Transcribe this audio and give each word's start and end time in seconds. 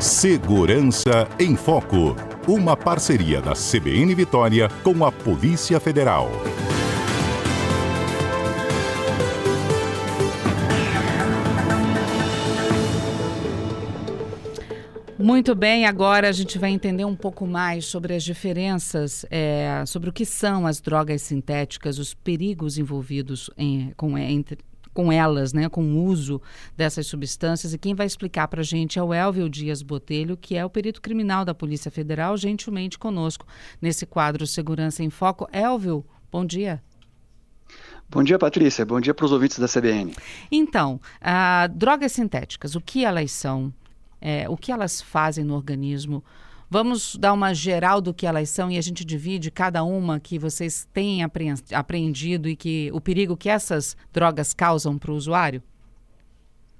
Segurança 0.00 1.26
em 1.40 1.56
Foco. 1.56 2.14
Uma 2.46 2.76
parceria 2.76 3.40
da 3.40 3.54
CBN 3.54 4.14
Vitória 4.14 4.68
com 4.84 5.02
a 5.02 5.10
Polícia 5.10 5.80
Federal. 5.80 6.30
Muito 15.18 15.54
bem, 15.54 15.86
agora 15.86 16.28
a 16.28 16.32
gente 16.32 16.58
vai 16.58 16.70
entender 16.70 17.06
um 17.06 17.16
pouco 17.16 17.46
mais 17.46 17.86
sobre 17.86 18.14
as 18.14 18.22
diferenças, 18.22 19.24
é, 19.30 19.82
sobre 19.86 20.10
o 20.10 20.12
que 20.12 20.26
são 20.26 20.66
as 20.66 20.78
drogas 20.78 21.22
sintéticas, 21.22 21.98
os 21.98 22.12
perigos 22.12 22.76
envolvidos 22.76 23.50
em, 23.56 23.92
com, 23.96 24.16
entre, 24.18 24.58
com 24.96 25.12
elas, 25.12 25.52
né, 25.52 25.68
com 25.68 25.84
o 25.84 26.04
uso 26.04 26.40
dessas 26.74 27.06
substâncias. 27.06 27.74
E 27.74 27.78
quem 27.78 27.94
vai 27.94 28.06
explicar 28.06 28.48
para 28.48 28.62
a 28.62 28.64
gente 28.64 28.98
é 28.98 29.02
o 29.02 29.12
Elvio 29.12 29.46
Dias 29.46 29.82
Botelho, 29.82 30.38
que 30.38 30.56
é 30.56 30.64
o 30.64 30.70
perito 30.70 31.02
criminal 31.02 31.44
da 31.44 31.52
Polícia 31.52 31.90
Federal, 31.90 32.34
gentilmente 32.38 32.98
conosco 32.98 33.46
nesse 33.78 34.06
quadro 34.06 34.46
Segurança 34.46 35.04
em 35.04 35.10
Foco. 35.10 35.46
Elvio, 35.52 36.02
bom 36.32 36.46
dia. 36.46 36.82
Bom 38.08 38.22
dia, 38.22 38.38
Patrícia. 38.38 38.86
Bom 38.86 38.98
dia 38.98 39.12
para 39.12 39.26
os 39.26 39.32
ouvintes 39.32 39.58
da 39.58 39.68
CBN. 39.68 40.14
Então, 40.50 40.98
uh, 41.20 41.68
drogas 41.74 42.12
sintéticas, 42.12 42.74
o 42.74 42.80
que 42.80 43.04
elas 43.04 43.30
são? 43.32 43.70
É, 44.18 44.48
o 44.48 44.56
que 44.56 44.72
elas 44.72 45.02
fazem 45.02 45.44
no 45.44 45.54
organismo? 45.54 46.24
Vamos 46.68 47.16
dar 47.16 47.32
uma 47.32 47.54
geral 47.54 48.00
do 48.00 48.12
que 48.12 48.26
elas 48.26 48.50
são 48.50 48.70
e 48.70 48.76
a 48.76 48.80
gente 48.80 49.04
divide 49.04 49.50
cada 49.50 49.84
uma 49.84 50.18
que 50.18 50.38
vocês 50.38 50.86
têm 50.92 51.20
apreendido 51.72 52.48
e 52.48 52.56
que 52.56 52.90
o 52.92 53.00
perigo 53.00 53.36
que 53.36 53.48
essas 53.48 53.96
drogas 54.12 54.52
causam 54.52 54.98
para 54.98 55.12
o 55.12 55.14
usuário? 55.14 55.62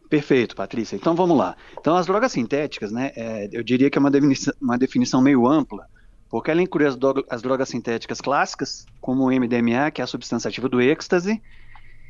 Perfeito, 0.09 0.57
Patrícia. 0.57 0.97
Então 0.97 1.15
vamos 1.15 1.37
lá. 1.37 1.57
Então 1.79 1.97
as 1.97 2.07
drogas 2.07 2.33
sintéticas, 2.33 2.91
né, 2.91 3.13
é, 3.15 3.49
eu 3.53 3.63
diria 3.63 3.89
que 3.89 3.97
é 3.97 4.01
uma 4.01 4.11
definição, 4.11 4.55
uma 4.61 4.79
definição 4.79 5.21
meio 5.21 5.47
ampla, 5.47 5.87
porque 6.29 6.51
ela 6.51 6.63
inclui 6.63 6.87
as, 6.87 6.97
drogas, 6.97 7.25
as 7.31 7.41
drogas 7.41 7.69
sintéticas 7.69 8.21
clássicas, 8.21 8.87
como 9.01 9.25
o 9.25 9.31
MDMA, 9.31 9.91
que 9.93 10.01
é 10.01 10.05
a 10.05 10.07
substância 10.07 10.49
ativa 10.49 10.69
do 10.69 10.81
êxtase, 10.81 11.41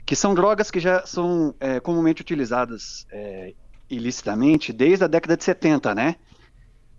que 0.05 0.17
são 0.17 0.35
drogas 0.35 0.71
que 0.71 0.81
já 0.81 1.05
são 1.07 1.55
é, 1.61 1.79
comumente 1.81 2.23
utilizadas 2.23 3.07
é, 3.11 3.53
ilicitamente 3.91 4.73
desde 4.73 5.05
a 5.05 5.07
década 5.07 5.37
de 5.37 5.45
70, 5.45 5.95
né? 5.95 6.17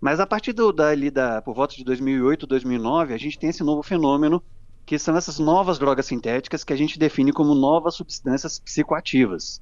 Mas 0.00 0.20
a 0.20 0.26
partir 0.26 0.52
do, 0.52 0.72
dali, 0.72 1.10
da, 1.10 1.42
por 1.42 1.54
volta 1.54 1.74
de 1.74 1.84
2008, 1.84 2.46
2009, 2.46 3.14
a 3.14 3.18
gente 3.18 3.38
tem 3.38 3.50
esse 3.50 3.64
novo 3.64 3.82
fenômeno, 3.82 4.42
que 4.86 4.98
são 4.98 5.16
essas 5.16 5.38
novas 5.38 5.78
drogas 5.78 6.06
sintéticas 6.06 6.64
que 6.64 6.72
a 6.72 6.76
gente 6.76 6.98
define 6.98 7.32
como 7.32 7.54
novas 7.54 7.94
substâncias 7.94 8.58
psicoativas. 8.58 9.60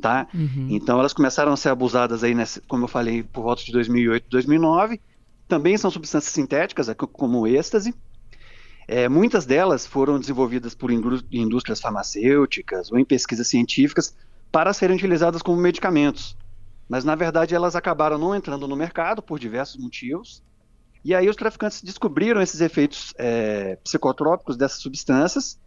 Tá? 0.00 0.28
Uhum. 0.34 0.68
Então 0.70 0.98
elas 0.98 1.12
começaram 1.12 1.52
a 1.52 1.56
ser 1.56 1.70
abusadas 1.70 2.22
aí, 2.22 2.34
nessa, 2.34 2.60
como 2.68 2.84
eu 2.84 2.88
falei, 2.88 3.22
por 3.22 3.42
volta 3.42 3.64
de 3.64 3.72
2008, 3.72 4.26
2009. 4.28 5.00
Também 5.46 5.76
são 5.78 5.90
substâncias 5.90 6.32
sintéticas, 6.32 6.88
como 7.12 7.40
o 7.40 7.46
êxtase. 7.46 7.94
É, 8.86 9.08
muitas 9.08 9.46
delas 9.46 9.86
foram 9.86 10.18
desenvolvidas 10.18 10.74
por 10.74 10.90
indústrias 10.90 11.80
farmacêuticas 11.80 12.90
ou 12.90 12.98
em 12.98 13.04
pesquisas 13.04 13.46
científicas 13.46 14.14
para 14.50 14.72
serem 14.72 14.96
utilizadas 14.96 15.42
como 15.42 15.60
medicamentos 15.60 16.36
mas 16.88 17.04
na 17.04 17.14
verdade 17.14 17.54
elas 17.54 17.76
acabaram 17.76 18.16
não 18.18 18.34
entrando 18.34 18.66
no 18.66 18.74
mercado 18.74 19.22
por 19.22 19.38
diversos 19.38 19.76
motivos. 19.76 20.42
E 21.04 21.14
aí 21.14 21.28
os 21.28 21.36
traficantes 21.36 21.82
descobriram 21.82 22.40
esses 22.40 22.60
efeitos 22.60 23.14
é, 23.18 23.76
psicotrópicos 23.84 24.56
dessas 24.56 24.80
substâncias 24.80 25.60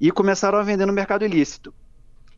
e 0.00 0.10
começaram 0.10 0.58
a 0.58 0.62
vender 0.62 0.86
no 0.86 0.92
mercado 0.92 1.24
ilícito. 1.24 1.74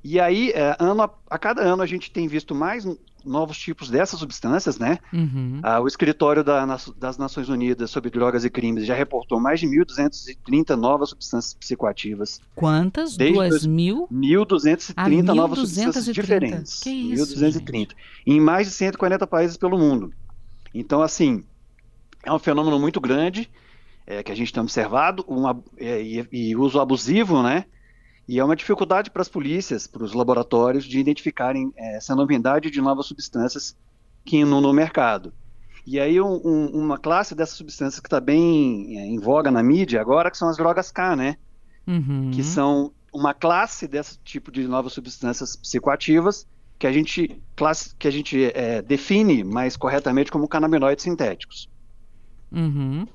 E 0.09 0.21
aí, 0.21 0.53
é, 0.53 0.77
ano 0.79 1.03
a, 1.03 1.11
a, 1.29 1.37
cada 1.37 1.63
ano, 1.63 1.83
a 1.83 1.87
gente 1.87 2.13
tem 2.13 2.29
visto 2.29 2.55
mais 2.55 2.87
novos 3.25 3.59
tipos 3.59 3.91
dessas 3.91 4.21
substâncias, 4.21 4.79
né? 4.79 5.01
Uhum. 5.13 5.59
Ah, 5.65 5.81
o 5.81 5.89
escritório 5.89 6.45
da, 6.45 6.65
das 6.97 7.19
Nações 7.19 7.49
Unidas 7.49 7.91
sobre 7.91 8.09
Drogas 8.09 8.45
e 8.45 8.51
Crimes 8.51 8.87
já 8.87 8.95
reportou 8.95 9.41
mais 9.41 9.59
de 9.59 9.67
1.230 9.67 10.77
novas 10.77 11.09
substâncias 11.09 11.55
psicoativas. 11.55 12.41
Quantas? 12.55 13.17
Duas 13.17 13.67
mil? 13.67 14.07
1.230 14.13 14.95
ah, 14.97 15.35
novas 15.35 15.59
substâncias 15.59 16.05
diferentes. 16.05 16.79
Que 16.79 16.91
isso, 16.91 17.35
1.230. 17.35 17.91
Em 18.25 18.41
mais 18.41 18.69
de 18.69 18.75
140 18.75 19.27
países 19.27 19.57
pelo 19.57 19.77
mundo. 19.77 20.13
Então, 20.73 21.03
assim, 21.03 21.43
é 22.23 22.33
um 22.33 22.39
fenômeno 22.39 22.79
muito 22.79 23.01
grande 23.01 23.51
é, 24.07 24.23
que 24.23 24.31
a 24.31 24.37
gente 24.37 24.53
tem 24.53 24.63
observado, 24.63 25.25
um, 25.29 25.49
é, 25.77 26.01
e, 26.01 26.29
e 26.31 26.57
uso 26.57 26.79
abusivo, 26.79 27.43
né? 27.43 27.65
E 28.29 28.39
é 28.39 28.45
uma 28.45 28.57
dificuldade 28.57 29.11
para 29.11 29.23
as 29.23 29.29
polícias, 29.29 29.87
para 29.87 30.03
os 30.03 30.13
laboratórios, 30.13 30.85
de 30.85 30.99
identificarem 30.99 31.73
é, 31.77 31.97
essa 31.97 32.15
novidade 32.15 32.71
de 32.71 32.81
novas 32.81 33.07
substâncias 33.07 33.77
que 34.25 34.39
inundam 34.39 34.73
no 34.73 34.73
mercado. 34.73 35.33
E 35.87 36.01
aí 36.01 36.21
um, 36.21 36.41
um, 36.45 36.67
uma 36.71 36.99
classe 36.99 37.35
dessas 37.35 37.57
substâncias 37.57 38.01
que 38.01 38.09
está 38.09 38.21
bem 38.21 38.99
é, 38.99 39.07
em 39.07 39.19
voga 39.21 39.51
na 39.51 39.63
mídia 39.63 40.01
agora, 40.01 40.31
que 40.31 40.37
são 40.37 40.49
as 40.49 40.57
drogas 40.57 40.91
K, 40.91 41.15
né? 41.15 41.37
Uhum. 41.87 42.33
Que 42.35 42.43
são 42.43 42.93
uma 43.13 43.33
classe 43.33 43.87
desse 43.87 44.19
tipo 44.19 44.51
de 44.51 44.67
novas 44.67 44.93
substâncias 44.93 45.55
psicoativas 45.55 46.47
que 46.79 46.87
a 46.87 46.93
gente, 46.93 47.41
classe, 47.55 47.95
que 47.97 48.09
a 48.09 48.11
gente 48.11 48.45
é, 48.53 48.83
define 48.83 49.45
mais 49.45 49.77
corretamente 49.77 50.31
como 50.31 50.49
canabinoides 50.49 51.05
sintéticos. 51.05 51.69
Uhum. 52.53 53.07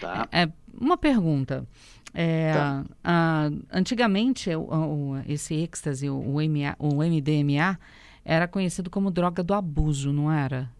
Tá. 0.00 0.28
É, 0.30 0.48
uma 0.78 0.96
pergunta. 0.96 1.66
É, 2.14 2.52
tá. 2.52 2.84
a, 3.04 3.50
antigamente, 3.72 4.54
o, 4.54 4.62
o, 4.62 5.22
esse 5.26 5.54
êxtase, 5.54 6.08
o, 6.08 6.18
o, 6.18 6.34
MA, 6.48 6.74
o 6.78 6.96
MDMA, 6.96 7.78
era 8.24 8.48
conhecido 8.48 8.90
como 8.90 9.10
droga 9.10 9.42
do 9.42 9.54
abuso, 9.54 10.12
não 10.12 10.30
era? 10.30 10.70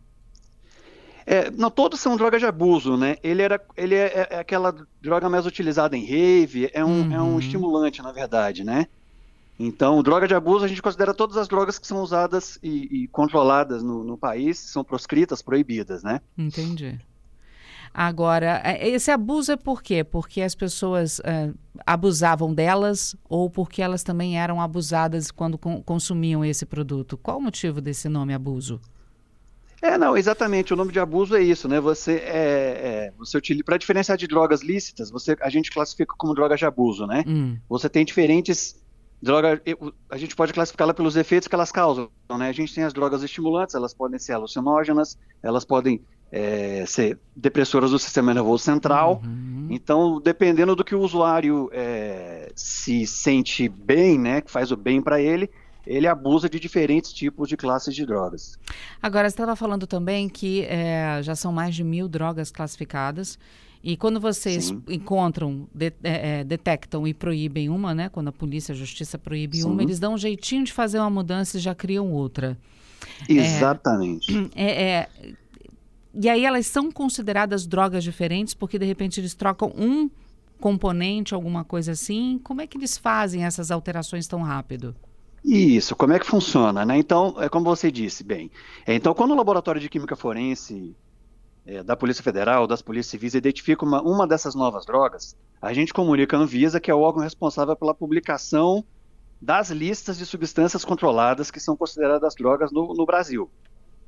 É, 1.26 1.50
não, 1.50 1.70
todos 1.70 2.00
são 2.00 2.16
drogas 2.16 2.40
de 2.40 2.46
abuso, 2.46 2.96
né? 2.96 3.16
Ele, 3.22 3.42
era, 3.42 3.60
ele 3.76 3.94
é, 3.94 4.06
é, 4.06 4.28
é 4.30 4.38
aquela 4.38 4.74
droga 5.00 5.28
mais 5.28 5.44
utilizada 5.44 5.94
em 5.96 6.04
rave, 6.04 6.70
é 6.72 6.82
um, 6.82 7.02
uhum. 7.02 7.12
é 7.12 7.20
um 7.20 7.32
uhum. 7.32 7.38
estimulante, 7.38 8.02
na 8.02 8.12
verdade, 8.12 8.64
né? 8.64 8.86
Então, 9.60 10.02
droga 10.02 10.28
de 10.28 10.34
abuso, 10.34 10.64
a 10.64 10.68
gente 10.68 10.80
considera 10.80 11.12
todas 11.12 11.36
as 11.36 11.48
drogas 11.48 11.78
que 11.78 11.86
são 11.86 12.00
usadas 12.00 12.58
e, 12.62 13.02
e 13.02 13.08
controladas 13.08 13.82
no, 13.82 14.04
no, 14.04 14.16
país, 14.16 14.56
são 14.58 14.84
proscritas, 14.84 15.42
proibidas, 15.42 16.02
né? 16.02 16.20
Entendi. 16.36 16.98
Agora, 17.92 18.60
é, 18.64 18.88
esse 18.88 19.10
abuso 19.10 19.52
é 19.52 19.56
por 19.56 19.82
quê? 19.82 20.04
Porque 20.04 20.40
as 20.40 20.54
pessoas 20.54 21.20
é, 21.24 21.50
abusavam 21.86 22.54
delas 22.54 23.16
ou 23.28 23.50
porque 23.50 23.82
elas 23.82 24.02
também 24.02 24.38
eram 24.38 24.60
abusadas 24.60 25.30
quando 25.30 25.58
consumiam 25.58 26.44
esse 26.44 26.66
produto? 26.66 27.16
Qual 27.16 27.38
o 27.38 27.42
motivo 27.42 27.80
desse 27.80 28.08
nome 28.08 28.34
abuso? 28.34 28.80
É, 29.80 29.96
não, 29.96 30.16
exatamente. 30.16 30.72
O 30.72 30.76
nome 30.76 30.92
de 30.92 30.98
abuso 30.98 31.36
é 31.36 31.42
isso, 31.42 31.68
né? 31.68 31.80
Você 31.80 32.16
é, 32.16 33.08
é 33.08 33.12
você 33.16 33.38
utiliza 33.38 33.64
para 33.64 33.76
diferenciar 33.76 34.18
de 34.18 34.26
drogas 34.26 34.62
lícitas, 34.62 35.10
você 35.10 35.36
a 35.40 35.48
gente 35.48 35.70
classifica 35.70 36.14
como 36.18 36.34
drogas 36.34 36.58
de 36.58 36.66
abuso, 36.66 37.06
né? 37.06 37.22
Hum. 37.26 37.56
Você 37.68 37.88
tem 37.88 38.04
diferentes 38.04 38.82
drogas, 39.22 39.60
a 40.10 40.16
gente 40.16 40.34
pode 40.34 40.52
classificá-la 40.52 40.94
pelos 40.94 41.16
efeitos 41.16 41.48
que 41.48 41.54
elas 41.54 41.70
causam, 41.70 42.10
né? 42.36 42.48
A 42.48 42.52
gente 42.52 42.74
tem 42.74 42.84
as 42.84 42.92
drogas 42.92 43.22
estimulantes, 43.22 43.74
elas 43.74 43.94
podem 43.94 44.18
ser 44.18 44.32
alucinógenas, 44.32 45.16
elas 45.42 45.64
podem 45.64 46.02
é, 46.30 46.84
ser 46.86 47.18
depressoras 47.34 47.90
do 47.90 47.98
sistema 47.98 48.34
nervoso 48.34 48.64
central. 48.64 49.22
Uhum. 49.24 49.68
Então, 49.70 50.20
dependendo 50.20 50.74
do 50.74 50.84
que 50.84 50.94
o 50.94 51.00
usuário 51.00 51.70
é, 51.72 52.52
se 52.54 53.06
sente 53.06 53.68
bem, 53.68 54.18
né, 54.18 54.40
que 54.40 54.50
faz 54.50 54.70
o 54.70 54.76
bem 54.76 55.00
para 55.00 55.20
ele, 55.20 55.50
ele 55.86 56.06
abusa 56.06 56.48
de 56.48 56.60
diferentes 56.60 57.12
tipos 57.12 57.48
de 57.48 57.56
classes 57.56 57.94
de 57.94 58.04
drogas. 58.04 58.58
Agora, 59.02 59.28
você 59.28 59.34
estava 59.34 59.56
falando 59.56 59.86
também 59.86 60.28
que 60.28 60.62
é, 60.64 61.20
já 61.22 61.34
são 61.34 61.50
mais 61.50 61.74
de 61.74 61.82
mil 61.82 62.08
drogas 62.08 62.50
classificadas. 62.50 63.38
E 63.82 63.96
quando 63.96 64.20
vocês 64.20 64.66
Sim. 64.66 64.82
encontram, 64.88 65.66
de, 65.72 65.92
é, 66.02 66.40
é, 66.40 66.44
detectam 66.44 67.06
e 67.06 67.14
proíbem 67.14 67.68
uma, 67.68 67.94
né? 67.94 68.08
Quando 68.08 68.28
a 68.28 68.32
polícia, 68.32 68.72
a 68.72 68.76
justiça 68.76 69.16
proíbe 69.16 69.58
Sim. 69.58 69.68
uma, 69.70 69.82
eles 69.82 70.00
dão 70.00 70.14
um 70.14 70.18
jeitinho 70.18 70.64
de 70.64 70.72
fazer 70.72 70.98
uma 70.98 71.08
mudança 71.08 71.56
e 71.56 71.60
já 71.60 71.74
criam 71.74 72.12
outra. 72.12 72.58
Exatamente. 73.28 74.50
É, 74.54 74.82
é 74.82 75.08
e 76.20 76.28
aí 76.28 76.44
elas 76.44 76.66
são 76.66 76.90
consideradas 76.90 77.66
drogas 77.66 78.02
diferentes 78.02 78.54
porque 78.54 78.78
de 78.78 78.84
repente 78.84 79.20
eles 79.20 79.34
trocam 79.34 79.72
um 79.76 80.10
componente, 80.60 81.34
alguma 81.34 81.64
coisa 81.64 81.92
assim. 81.92 82.40
Como 82.42 82.60
é 82.60 82.66
que 82.66 82.76
eles 82.76 82.98
fazem 82.98 83.44
essas 83.44 83.70
alterações 83.70 84.26
tão 84.26 84.42
rápido? 84.42 84.94
Isso, 85.44 85.94
como 85.94 86.12
é 86.12 86.18
que 86.18 86.26
funciona, 86.26 86.84
né? 86.84 86.98
Então, 86.98 87.36
é 87.38 87.48
como 87.48 87.64
você 87.64 87.90
disse, 87.90 88.24
bem. 88.24 88.50
É, 88.84 88.94
então, 88.94 89.14
quando 89.14 89.30
o 89.30 89.36
laboratório 89.36 89.80
de 89.80 89.88
química 89.88 90.16
forense 90.16 90.96
é, 91.64 91.82
da 91.82 91.96
Polícia 91.96 92.24
Federal, 92.24 92.66
das 92.66 92.82
polícias 92.82 93.10
civis, 93.12 93.34
identifica 93.34 93.84
uma, 93.84 94.02
uma 94.02 94.26
dessas 94.26 94.54
novas 94.54 94.84
drogas, 94.84 95.36
a 95.62 95.72
gente 95.72 95.94
comunica 95.94 96.36
a 96.36 96.40
Anvisa, 96.40 96.80
que 96.80 96.90
é 96.90 96.94
o 96.94 97.00
órgão 97.00 97.22
responsável 97.22 97.76
pela 97.76 97.94
publicação 97.94 98.84
das 99.40 99.70
listas 99.70 100.18
de 100.18 100.26
substâncias 100.26 100.84
controladas 100.84 101.50
que 101.50 101.60
são 101.60 101.76
consideradas 101.76 102.34
drogas 102.34 102.72
no, 102.72 102.92
no 102.92 103.06
Brasil, 103.06 103.48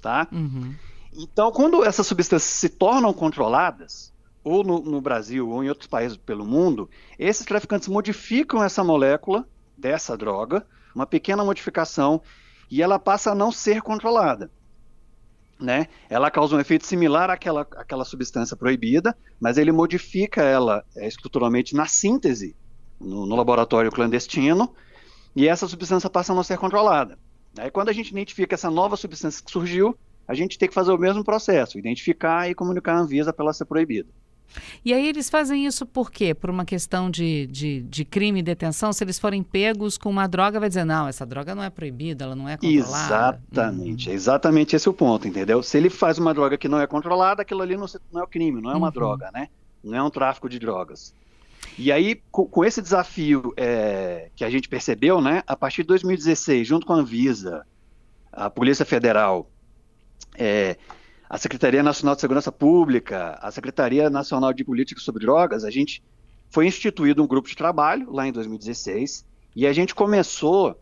tá? 0.01 0.27
Uhum. 0.33 0.75
Então, 1.13 1.51
quando 1.51 1.85
essas 1.85 2.07
substâncias 2.07 2.53
se 2.53 2.69
tornam 2.69 3.13
controladas, 3.13 4.13
ou 4.43 4.65
no, 4.65 4.81
no, 4.81 5.01
Brasil 5.01 5.49
ou 5.49 5.63
em 5.63 5.69
outros 5.69 5.87
países 5.87 6.17
pelo 6.17 6.47
mundo, 6.47 6.89
esses 7.19 7.45
traficantes 7.45 7.89
modificam 7.89 8.63
essa 8.63 8.83
molécula 8.83 9.47
dessa 9.77 10.17
droga, 10.17 10.67
uma 10.95 11.07
pequena 11.07 11.45
modificação, 11.45 12.23
e 12.71 12.83
ela 12.83 12.99
passa 12.99 13.33
a 13.33 13.35
não 13.35 13.51
ser 13.53 13.83
controlada. 13.83 14.51
né? 15.61 15.89
Ela 16.09 16.31
causa 16.31 16.57
um 16.57 16.61
efeito 16.61 16.87
similar 16.87 17.29
àquela, 17.29 17.63
àquela 17.63 18.05
substância 18.05 18.57
proibida, 18.57 19.17
mas 19.39 19.59
ele 19.59 19.73
modifica 19.73 20.43
ela 20.43 20.85
é, 20.97 21.07
estruturalmente 21.07 21.75
na 21.75 21.87
síntese, 21.87 22.57
no, 22.99 23.27
no, 23.27 23.37
laboratório 23.37 23.91
clandestino, 23.91 24.75
e 25.35 25.47
essa 25.49 25.67
substância 25.67 26.09
passa 26.09 26.33
a 26.33 26.37
não 26.37 26.43
ser 26.43 26.59
controlada. 26.59 27.19
Aí 27.59 27.71
quando 27.71 27.89
a 27.89 27.93
gente 27.93 28.11
identifica 28.11 28.55
essa 28.55 28.71
nova 28.71 28.97
substância 28.97 29.45
que 29.45 29.51
surgiu, 29.51 29.99
a 30.31 30.35
gente 30.35 30.57
tem 30.57 30.69
que 30.69 30.75
fazer 30.75 30.93
o 30.93 30.97
mesmo 30.97 31.25
processo, 31.25 31.77
identificar 31.77 32.49
e 32.49 32.55
comunicar 32.55 32.95
a 32.95 33.01
Anvisa 33.01 33.33
para 33.33 33.47
ela 33.47 33.53
ser 33.53 33.65
proibida. 33.65 34.09
E 34.85 34.95
aí 34.95 35.09
eles 35.09 35.29
fazem 35.29 35.67
isso 35.67 35.85
por 35.85 36.09
quê? 36.09 36.33
Por 36.33 36.51
uma 36.51 36.65
questão 36.65 37.11
de, 37.11 37.49
de, 37.49 37.83
de, 37.83 38.05
crime 38.05 38.39
e 38.39 38.43
detenção? 38.43 38.93
Se 38.93 39.03
eles 39.03 39.19
forem 39.19 39.43
pegos 39.43 39.99
com 39.99 40.09
uma 40.09 40.29
droga, 40.29 40.61
vai 40.61 40.69
dizer, 40.69 40.85
não, 40.85 41.09
essa 41.09 41.27
droga 41.27 41.53
não 41.53 41.65
é 41.65 41.71
proibida, 41.71 42.25
ela 42.25 42.37
não 42.37 42.49
é 42.49 42.57
controlada. 42.57 43.41
Exatamente, 43.49 44.09
uhum. 44.09 44.15
exatamente 44.15 44.77
esse 44.77 44.87
é 44.87 44.91
o 44.91 44.95
ponto, 44.95 45.27
entendeu? 45.27 45.63
Se 45.65 45.77
ele 45.77 45.91
faz 45.91 46.17
uma 46.17 46.33
droga 46.33 46.57
que 46.57 46.69
não 46.69 46.81
é 46.81 46.87
controlada, 46.87 47.43
aquilo 47.43 47.63
ali 47.63 47.77
não, 47.77 47.87
não 48.13 48.21
é 48.21 48.25
o 48.25 48.29
crime, 48.29 48.61
não 48.61 48.71
é 48.71 48.77
uma 48.77 48.87
uhum. 48.87 48.93
droga, 48.93 49.31
né? 49.33 49.49
Não 49.83 49.97
é 49.97 50.03
um 50.03 50.11
tráfico 50.11 50.49
de 50.49 50.61
drogas. 50.61 51.13
E 51.77 51.91
aí, 51.91 52.23
com, 52.31 52.47
com 52.47 52.65
esse 52.65 52.81
desafio 52.81 53.53
é, 53.57 54.31
que 54.37 54.45
a 54.45 54.51
gente 54.51 54.69
percebeu, 54.69 55.21
né, 55.21 55.43
a 55.45 55.57
partir 55.57 55.83
de 55.83 55.89
2016, 55.89 56.69
junto 56.69 56.87
com 56.87 56.93
a 56.93 56.97
Anvisa, 56.97 57.67
a 58.33 58.49
Polícia 58.49 58.85
Federal, 58.85 59.51
é, 60.37 60.77
a 61.29 61.39
Secretaria 61.39 61.83
Nacional 61.83 62.15
de 62.15 62.21
Segurança 62.21 62.51
Pública, 62.51 63.39
a 63.41 63.51
Secretaria 63.51 64.11
Nacional 64.11 64.53
de 64.53 64.65
Política 64.65 65.01
sobre 65.01 65.25
Drogas, 65.25 65.65
a 65.65 65.71
gente 65.71 66.03
foi 66.51 66.67
instituído 66.67 67.23
um 67.23 67.27
grupo 67.27 67.49
de 67.49 67.57
trabalho 67.57 68.11
lá 68.11 68.27
em 68.27 68.33
2016 68.33 69.25
e 69.55 69.67
a 69.67 69.73
gente 69.73 69.95
começou 69.95 70.77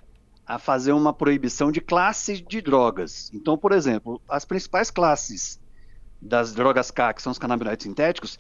a 0.47 0.59
fazer 0.59 0.93
uma 0.93 1.13
proibição 1.13 1.71
de 1.71 1.81
classes 1.81 2.41
de 2.41 2.63
drogas. 2.63 3.31
Então, 3.35 3.59
por 3.59 3.73
exemplo, 3.73 4.21
as 4.27 4.47
principais 4.47 4.91
classes 4.91 5.61
das 6.21 6.55
drogas 6.55 6.91
K, 6.91 7.13
que 7.13 7.21
são 7.21 7.31
os 7.31 7.39
canabinoides 7.39 7.85
sintéticos, 7.85 8.39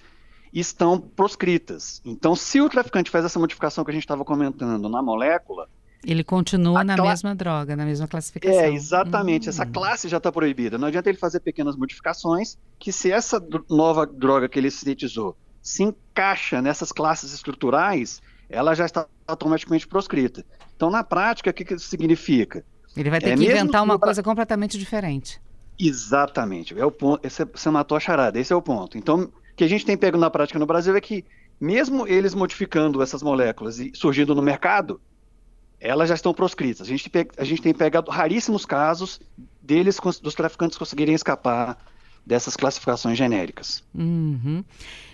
estão 0.50 0.98
proscritas. 0.98 2.00
Então, 2.04 2.34
se 2.34 2.60
o 2.62 2.68
traficante 2.70 3.10
faz 3.10 3.26
essa 3.26 3.38
modificação 3.38 3.84
que 3.84 3.90
a 3.90 3.94
gente 3.94 4.04
estava 4.04 4.24
comentando 4.24 4.88
na 4.88 5.02
molécula, 5.02 5.68
ele 6.04 6.22
continua 6.22 6.84
na 6.84 6.96
cla... 6.96 7.08
mesma 7.08 7.34
droga, 7.34 7.74
na 7.74 7.84
mesma 7.84 8.06
classificação. 8.06 8.60
É, 8.60 8.72
exatamente. 8.72 9.48
Hum. 9.48 9.50
Essa 9.50 9.66
classe 9.66 10.08
já 10.08 10.18
está 10.18 10.30
proibida. 10.30 10.78
Não 10.78 10.88
adianta 10.88 11.08
ele 11.08 11.18
fazer 11.18 11.40
pequenas 11.40 11.76
modificações, 11.76 12.56
que 12.78 12.92
se 12.92 13.10
essa 13.10 13.44
nova 13.68 14.06
droga 14.06 14.48
que 14.48 14.58
ele 14.58 14.70
sintetizou 14.70 15.36
se 15.60 15.82
encaixa 15.82 16.62
nessas 16.62 16.92
classes 16.92 17.32
estruturais, 17.32 18.22
ela 18.48 18.74
já 18.74 18.86
está 18.86 19.06
automaticamente 19.26 19.86
proscrita. 19.86 20.44
Então, 20.74 20.88
na 20.90 21.04
prática, 21.04 21.50
o 21.50 21.52
que, 21.52 21.64
que 21.64 21.74
isso 21.74 21.88
significa? 21.88 22.64
Ele 22.96 23.10
vai 23.10 23.20
ter 23.20 23.30
é, 23.30 23.36
que 23.36 23.44
inventar 23.44 23.82
uma 23.82 23.98
coisa 23.98 24.22
completamente 24.22 24.78
diferente. 24.78 25.40
Exatamente. 25.78 26.78
É 26.78 26.84
o 26.84 26.90
ponto. 26.90 27.24
Esse, 27.26 27.44
você 27.44 27.70
matou 27.70 27.96
a 27.96 28.00
charada, 28.00 28.38
esse 28.38 28.52
é 28.52 28.56
o 28.56 28.62
ponto. 28.62 28.96
Então, 28.96 29.24
o 29.24 29.32
que 29.56 29.64
a 29.64 29.68
gente 29.68 29.84
tem 29.84 29.96
pego 29.96 30.16
na 30.16 30.30
prática 30.30 30.58
no 30.58 30.66
Brasil 30.66 30.96
é 30.96 31.00
que, 31.00 31.24
mesmo 31.60 32.06
eles 32.06 32.34
modificando 32.34 33.02
essas 33.02 33.22
moléculas 33.22 33.78
e 33.78 33.92
surgindo 33.94 34.34
no 34.34 34.42
mercado, 34.42 35.00
elas 35.80 36.08
já 36.08 36.14
estão 36.14 36.34
proscritas. 36.34 36.86
A 36.86 36.90
gente, 36.90 37.10
a 37.36 37.44
gente 37.44 37.62
tem 37.62 37.74
pegado 37.74 38.10
raríssimos 38.10 38.64
casos 38.64 39.20
deles, 39.62 39.98
dos 40.22 40.34
traficantes 40.34 40.78
conseguirem 40.78 41.14
escapar 41.14 41.78
dessas 42.24 42.56
classificações 42.56 43.16
genéricas. 43.16 43.82
Uhum. 43.94 44.64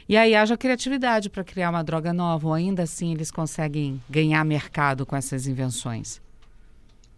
E 0.08 0.16
aí 0.16 0.34
haja 0.34 0.56
criatividade 0.56 1.30
para 1.30 1.44
criar 1.44 1.70
uma 1.70 1.82
droga 1.82 2.12
nova, 2.12 2.48
ou 2.48 2.54
ainda 2.54 2.82
assim 2.82 3.12
eles 3.12 3.30
conseguem 3.30 4.02
ganhar 4.08 4.44
mercado 4.44 5.06
com 5.06 5.16
essas 5.16 5.46
invenções? 5.46 6.20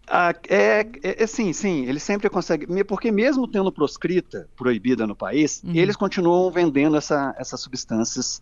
Ah, 0.07 0.33
é, 0.47 0.87
é, 1.03 1.23
é, 1.23 1.27
sim, 1.27 1.51
sim, 1.51 1.85
eles 1.85 2.01
sempre 2.01 2.29
conseguem, 2.29 2.83
porque 2.85 3.11
mesmo 3.11 3.45
tendo 3.45 3.69
proscrita, 3.71 4.47
proibida 4.55 5.05
no 5.05 5.15
país, 5.15 5.61
uhum. 5.63 5.73
eles 5.75 5.97
continuam 5.97 6.49
vendendo 6.49 6.95
essa, 6.95 7.35
essas 7.37 7.59
substâncias 7.59 8.41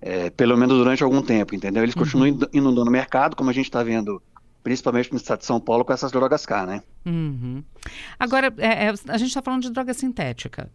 é, 0.00 0.30
pelo 0.30 0.56
menos 0.56 0.76
durante 0.76 1.02
algum 1.02 1.22
tempo, 1.22 1.54
entendeu? 1.54 1.82
Eles 1.82 1.94
uhum. 1.94 2.02
continuam 2.02 2.28
indo 2.52 2.84
no 2.84 2.90
mercado, 2.90 3.36
como 3.36 3.50
a 3.50 3.52
gente 3.52 3.66
está 3.66 3.82
vendo, 3.82 4.22
principalmente 4.62 5.10
no 5.10 5.16
estado 5.16 5.40
de 5.40 5.46
São 5.46 5.60
Paulo, 5.60 5.84
com 5.84 5.92
essas 5.92 6.12
drogas 6.12 6.44
K, 6.44 6.66
né? 6.66 6.82
Uhum. 7.04 7.62
Agora, 8.18 8.52
é, 8.58 8.86
é, 8.86 8.94
a 9.08 9.18
gente 9.18 9.28
está 9.28 9.42
falando 9.42 9.62
de 9.62 9.70
droga 9.70 9.94
sintética. 9.94 10.70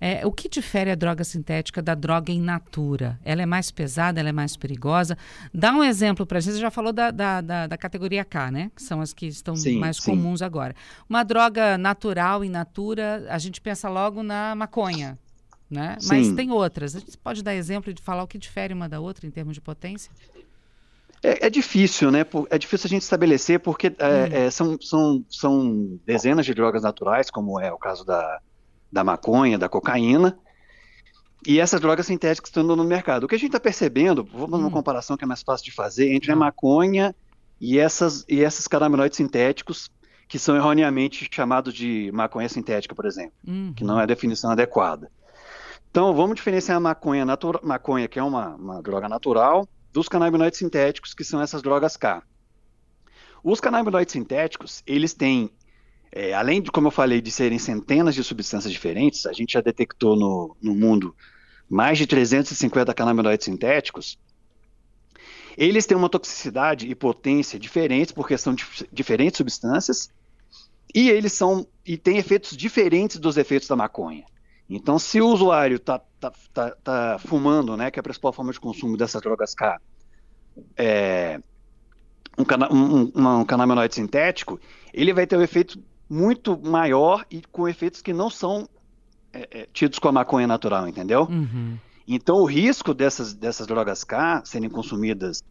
É, 0.00 0.24
o 0.24 0.30
que 0.30 0.48
difere 0.48 0.92
a 0.92 0.94
droga 0.94 1.24
sintética 1.24 1.82
da 1.82 1.94
droga 1.94 2.30
in 2.30 2.40
natura? 2.40 3.18
Ela 3.24 3.42
é 3.42 3.46
mais 3.46 3.70
pesada, 3.70 4.20
ela 4.20 4.28
é 4.28 4.32
mais 4.32 4.56
perigosa? 4.56 5.18
Dá 5.52 5.72
um 5.72 5.82
exemplo 5.82 6.24
para 6.24 6.38
a 6.38 6.40
gente. 6.40 6.54
Você 6.54 6.60
já 6.60 6.70
falou 6.70 6.92
da, 6.92 7.10
da, 7.10 7.40
da, 7.40 7.66
da, 7.66 7.76
categoria 7.76 8.24
K, 8.24 8.50
né? 8.50 8.70
Que 8.76 8.82
são 8.82 9.00
as 9.00 9.12
que 9.12 9.26
estão 9.26 9.56
sim, 9.56 9.76
mais 9.76 9.96
sim. 9.96 10.12
comuns 10.12 10.40
agora. 10.40 10.74
Uma 11.08 11.24
droga 11.24 11.76
natural, 11.76 12.44
in 12.44 12.50
natura, 12.50 13.26
a 13.28 13.38
gente 13.38 13.60
pensa 13.60 13.88
logo 13.88 14.22
na 14.22 14.54
maconha, 14.54 15.18
né? 15.70 15.96
Mas 16.06 16.32
tem 16.32 16.50
outras. 16.50 16.96
A 16.96 17.00
gente 17.00 17.16
pode 17.18 17.42
dar 17.42 17.54
exemplo 17.54 17.92
de 17.92 18.02
falar 18.02 18.22
o 18.22 18.26
que 18.26 18.38
difere 18.38 18.72
uma 18.72 18.88
da 18.88 19.00
outra 19.00 19.26
em 19.26 19.30
termos 19.30 19.54
de 19.54 19.60
potência? 19.60 20.10
É, 21.22 21.46
é 21.46 21.50
difícil, 21.50 22.10
né? 22.10 22.24
É 22.50 22.58
difícil 22.58 22.86
a 22.86 22.90
gente 22.90 23.02
estabelecer 23.02 23.60
porque 23.60 23.88
é, 23.88 23.90
hum. 23.90 24.28
é, 24.32 24.50
são, 24.50 24.78
são, 24.80 25.24
são 25.28 26.00
dezenas 26.06 26.46
de 26.46 26.54
drogas 26.54 26.82
naturais, 26.82 27.30
como 27.30 27.60
é 27.60 27.72
o 27.72 27.78
caso 27.78 28.04
da, 28.04 28.40
da 28.90 29.04
maconha, 29.04 29.58
da 29.58 29.68
cocaína, 29.68 30.38
e 31.46 31.60
essas 31.60 31.80
drogas 31.80 32.06
sintéticas 32.06 32.48
estão 32.48 32.62
no 32.62 32.84
mercado. 32.84 33.24
O 33.24 33.28
que 33.28 33.34
a 33.34 33.38
gente 33.38 33.48
está 33.48 33.60
percebendo, 33.60 34.24
vamos 34.24 34.50
fazer 34.50 34.62
uma 34.62 34.68
hum. 34.68 34.72
comparação 34.72 35.16
que 35.16 35.24
é 35.24 35.26
mais 35.26 35.42
fácil 35.42 35.64
de 35.64 35.72
fazer, 35.72 36.12
entre 36.12 36.30
a 36.32 36.34
hum. 36.34 36.38
maconha 36.38 37.14
e, 37.60 37.78
essas, 37.78 38.24
e 38.28 38.40
esses 38.40 38.66
canabinoides 38.68 39.16
sintéticos, 39.16 39.90
que 40.28 40.38
são 40.38 40.54
erroneamente 40.54 41.28
chamados 41.30 41.72
de 41.72 42.10
maconha 42.12 42.48
sintética, 42.48 42.94
por 42.94 43.06
exemplo, 43.06 43.32
uhum. 43.46 43.72
que 43.74 43.82
não 43.82 43.98
é 43.98 44.02
a 44.02 44.06
definição 44.06 44.50
adequada. 44.50 45.10
Então, 45.90 46.14
vamos 46.14 46.36
diferenciar 46.36 46.76
a 46.76 46.80
maconha, 46.80 47.24
maconha 47.62 48.08
que 48.08 48.18
é 48.18 48.22
uma, 48.22 48.54
uma 48.54 48.82
droga 48.82 49.08
natural, 49.08 49.66
dos 49.92 50.08
canabinoides 50.08 50.58
sintéticos, 50.58 51.14
que 51.14 51.24
são 51.24 51.40
essas 51.40 51.62
drogas 51.62 51.96
K. 51.96 52.22
Os 53.42 53.60
canabinoides 53.60 54.12
sintéticos, 54.12 54.82
eles 54.86 55.14
têm, 55.14 55.50
é, 56.12 56.34
além 56.34 56.60
de, 56.60 56.70
como 56.70 56.88
eu 56.88 56.90
falei, 56.92 57.20
de 57.20 57.30
serem 57.30 57.58
centenas 57.58 58.14
de 58.14 58.22
substâncias 58.22 58.72
diferentes, 58.72 59.26
a 59.26 59.32
gente 59.32 59.54
já 59.54 59.60
detectou 59.60 60.14
no, 60.16 60.56
no 60.60 60.74
mundo 60.74 61.14
mais 61.68 61.98
de 61.98 62.06
350 62.06 62.92
canabinoides 62.94 63.44
sintéticos, 63.44 64.18
eles 65.56 65.86
têm 65.86 65.96
uma 65.96 66.08
toxicidade 66.08 66.86
e 66.86 66.94
potência 66.94 67.58
diferentes, 67.58 68.12
porque 68.12 68.38
são 68.38 68.54
dif 68.54 68.86
diferentes 68.92 69.38
substâncias, 69.38 70.08
e 70.94 71.10
eles 71.10 71.32
são 71.32 71.66
e 71.84 71.96
têm 71.96 72.16
efeitos 72.16 72.56
diferentes 72.56 73.18
dos 73.18 73.36
efeitos 73.36 73.66
da 73.66 73.74
maconha. 73.74 74.24
Então, 74.68 74.98
se 74.98 75.20
o 75.20 75.28
usuário 75.28 75.76
está 75.76 75.98
tá, 76.20 76.32
tá, 76.52 76.70
tá 76.82 77.18
fumando, 77.18 77.76
né, 77.76 77.90
que 77.90 77.98
é 77.98 78.00
a 78.00 78.02
principal 78.02 78.32
forma 78.32 78.52
de 78.52 78.60
consumo 78.60 78.96
dessas 78.96 79.22
drogas 79.22 79.54
K, 79.54 79.80
é, 80.76 81.40
um, 82.36 82.44
cana 82.44 82.72
um, 82.72 83.10
um 83.14 83.44
canabinoide 83.44 83.94
sintético, 83.94 84.60
ele 84.92 85.12
vai 85.14 85.26
ter 85.26 85.36
um 85.36 85.42
efeito 85.42 85.82
muito 86.08 86.58
maior 86.58 87.24
e 87.30 87.42
com 87.50 87.68
efeitos 87.68 88.02
que 88.02 88.12
não 88.12 88.28
são 88.28 88.68
é, 89.32 89.48
é, 89.50 89.68
tidos 89.72 89.98
com 89.98 90.08
a 90.08 90.12
maconha 90.12 90.46
natural, 90.46 90.88
entendeu? 90.88 91.22
Uhum. 91.30 91.78
Então, 92.06 92.36
o 92.36 92.44
risco 92.44 92.94
dessas, 92.94 93.34
dessas 93.34 93.66
drogas 93.66 94.04
K 94.04 94.42
serem 94.44 94.70
consumidas 94.70 95.42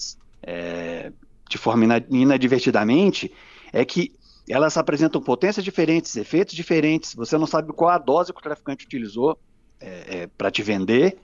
é, 0.42 1.12
de 1.50 1.58
forma 1.58 1.86
inadvertidamente 2.10 3.32
é 3.72 3.86
que 3.86 4.14
elas 4.50 4.78
apresentam 4.78 5.22
potências 5.22 5.64
diferentes, 5.64 6.16
efeitos 6.16 6.56
diferentes. 6.56 7.14
Você 7.14 7.38
não 7.38 7.48
sabe 7.48 7.74
qual 7.74 7.90
a 7.90 7.98
dose 7.98 8.34
que 8.34 8.40
o 8.40 8.44
traficante 8.44 8.86
utilizou 8.86 9.38
é, 9.80 10.22
é, 10.22 10.28
para 10.28 10.50
te 10.50 10.64
vender, 10.64 11.18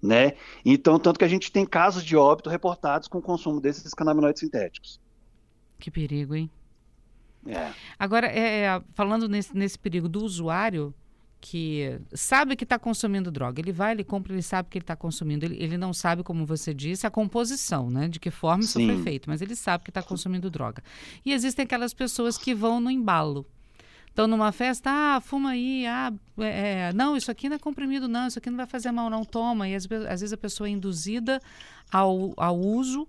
né? 0.00 0.34
Então, 0.64 0.98
tanto 0.98 1.18
que 1.18 1.24
a 1.24 1.28
gente 1.28 1.50
tem 1.50 1.66
casos 1.66 2.04
de 2.04 2.16
óbito 2.16 2.48
reportados 2.48 3.08
com 3.08 3.18
o 3.18 3.22
consumo 3.22 3.60
desses 3.60 3.92
canabinoides 3.94 4.40
sintéticos. 4.40 5.00
Que 5.78 5.90
perigo, 5.90 6.34
hein? 6.34 6.50
É. 7.46 7.72
Agora, 7.98 8.26
é, 8.26 8.64
é 8.64 8.82
falando 8.94 9.28
nesse, 9.28 9.56
nesse 9.56 9.78
perigo 9.78 10.08
do 10.08 10.24
usuário, 10.24 10.94
que 11.40 12.00
sabe 12.12 12.56
que 12.56 12.64
está 12.64 12.78
consumindo 12.78 13.30
droga. 13.30 13.60
Ele 13.60 13.72
vai, 13.72 13.92
ele 13.92 14.04
compra, 14.04 14.32
ele 14.32 14.42
sabe 14.42 14.68
que 14.68 14.78
ele 14.78 14.82
está 14.82 14.96
consumindo. 14.96 15.44
Ele, 15.44 15.56
ele, 15.62 15.76
não 15.76 15.92
sabe, 15.92 16.22
como 16.22 16.44
você 16.44 16.74
disse, 16.74 17.06
a 17.06 17.10
composição, 17.10 17.90
né? 17.90 18.08
De 18.08 18.18
que 18.18 18.30
forma 18.30 18.62
Sim. 18.62 18.82
isso 18.82 18.92
foi 18.92 19.02
feito, 19.02 19.30
mas 19.30 19.40
ele 19.40 19.54
sabe 19.54 19.84
que 19.84 19.90
está 19.90 20.02
consumindo 20.02 20.50
droga. 20.50 20.82
E 21.24 21.32
existem 21.32 21.64
aquelas 21.64 21.94
pessoas 21.94 22.36
que 22.36 22.54
vão 22.54 22.80
no 22.80 22.90
embalo. 22.90 23.46
Então, 24.12 24.26
numa 24.26 24.50
festa, 24.50 24.90
ah, 24.90 25.20
fuma 25.20 25.50
aí, 25.50 25.86
ah, 25.86 26.12
é, 26.38 26.88
é 26.88 26.92
não, 26.92 27.16
isso 27.16 27.30
aqui 27.30 27.48
não 27.48 27.54
é 27.54 27.58
comprimido, 27.58 28.08
não, 28.08 28.26
isso 28.26 28.38
aqui 28.38 28.50
não 28.50 28.56
vai 28.56 28.66
fazer 28.66 28.90
mal, 28.90 29.08
não, 29.08 29.24
toma. 29.24 29.68
E 29.68 29.76
às, 29.76 29.84
às 29.84 30.20
vezes 30.20 30.32
a 30.32 30.36
pessoa 30.36 30.66
é 30.66 30.72
induzida 30.72 31.40
ao, 31.92 32.34
ao 32.36 32.58
uso 32.58 33.06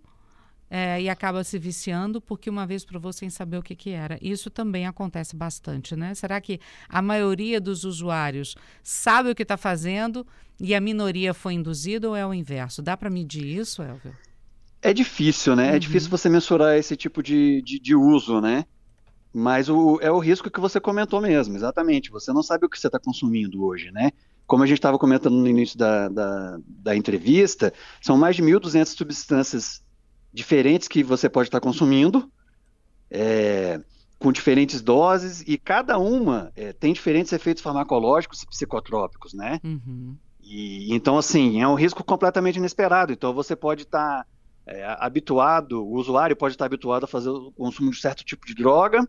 é, 0.69 1.01
e 1.01 1.09
acaba 1.09 1.43
se 1.43 1.57
viciando 1.57 2.21
porque 2.21 2.49
uma 2.49 2.67
vez 2.67 2.85
provou 2.85 3.11
sem 3.11 3.29
saber 3.29 3.57
o 3.57 3.63
que, 3.63 3.75
que 3.75 3.89
era. 3.89 4.17
Isso 4.21 4.49
também 4.49 4.85
acontece 4.85 5.35
bastante, 5.35 5.95
né? 5.95 6.13
Será 6.13 6.39
que 6.39 6.59
a 6.87 7.01
maioria 7.01 7.59
dos 7.59 7.83
usuários 7.83 8.55
sabe 8.83 9.31
o 9.31 9.35
que 9.35 9.43
está 9.43 9.57
fazendo 9.57 10.25
e 10.59 10.75
a 10.75 10.81
minoria 10.81 11.33
foi 11.33 11.53
induzida 11.53 12.07
ou 12.07 12.15
é 12.15 12.25
o 12.25 12.33
inverso? 12.33 12.81
Dá 12.81 12.95
para 12.95 13.09
medir 13.09 13.45
isso, 13.45 13.81
Elvio? 13.81 14.15
É 14.81 14.93
difícil, 14.93 15.55
né? 15.55 15.67
É 15.67 15.69
uhum. 15.69 15.75
É 15.75 15.79
difícil 15.79 16.09
você 16.09 16.29
mensurar 16.29 16.77
esse 16.77 16.95
tipo 16.95 17.21
de, 17.23 17.61
de, 17.63 17.79
de 17.79 17.95
uso, 17.95 18.39
né? 18.39 18.65
Mas 19.33 19.69
o, 19.69 19.99
é 20.01 20.11
o 20.11 20.19
risco 20.19 20.49
que 20.49 20.59
você 20.59 20.79
comentou 20.79 21.21
mesmo, 21.21 21.55
exatamente. 21.55 22.09
Você 22.09 22.31
não 22.33 22.41
sabe 22.41 22.65
o 22.65 22.69
que 22.69 22.79
você 22.79 22.87
está 22.87 22.99
consumindo 22.99 23.63
hoje, 23.63 23.91
né? 23.91 24.11
Como 24.47 24.63
a 24.63 24.65
gente 24.65 24.79
estava 24.79 24.97
comentando 24.97 25.35
no 25.35 25.47
início 25.47 25.77
da, 25.77 26.09
da, 26.09 26.59
da, 26.65 26.95
entrevista, 26.95 27.71
são 28.01 28.17
mais 28.17 28.35
de 28.35 28.41
1.200 28.41 28.85
substâncias 28.97 29.83
diferentes 30.33 30.87
que 30.87 31.03
você 31.03 31.29
pode 31.29 31.47
estar 31.47 31.59
consumindo, 31.59 32.31
é, 33.09 33.81
com 34.19 34.31
diferentes 34.31 34.81
doses, 34.81 35.41
e 35.47 35.57
cada 35.57 35.97
uma 35.97 36.51
é, 36.55 36.73
tem 36.73 36.93
diferentes 36.93 37.31
efeitos 37.31 37.63
farmacológicos 37.63 38.43
e 38.43 38.47
psicotrópicos, 38.47 39.33
né? 39.33 39.59
Uhum. 39.63 40.15
E, 40.41 40.93
então, 40.93 41.17
assim, 41.17 41.61
é 41.61 41.67
um 41.67 41.75
risco 41.75 42.03
completamente 42.03 42.57
inesperado. 42.57 43.13
Então, 43.13 43.33
você 43.33 43.55
pode 43.55 43.83
estar 43.83 44.23
tá, 44.23 44.25
é, 44.67 44.95
habituado, 44.99 45.83
o 45.83 45.93
usuário 45.93 46.35
pode 46.35 46.55
estar 46.55 46.63
tá 46.63 46.67
habituado 46.67 47.05
a 47.05 47.07
fazer 47.07 47.29
o 47.29 47.51
consumo 47.51 47.91
de 47.91 47.99
certo 47.99 48.23
tipo 48.23 48.45
de 48.45 48.53
droga, 48.53 49.07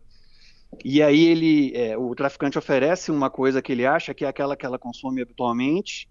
e 0.85 1.03
aí 1.03 1.25
ele, 1.25 1.73
é, 1.75 1.97
o 1.97 2.15
traficante 2.15 2.57
oferece 2.57 3.11
uma 3.11 3.29
coisa 3.29 3.61
que 3.61 3.73
ele 3.73 3.85
acha 3.85 4.13
que 4.13 4.23
é 4.23 4.27
aquela 4.27 4.55
que 4.55 4.65
ela 4.65 4.79
consome 4.79 5.21
habitualmente, 5.21 6.09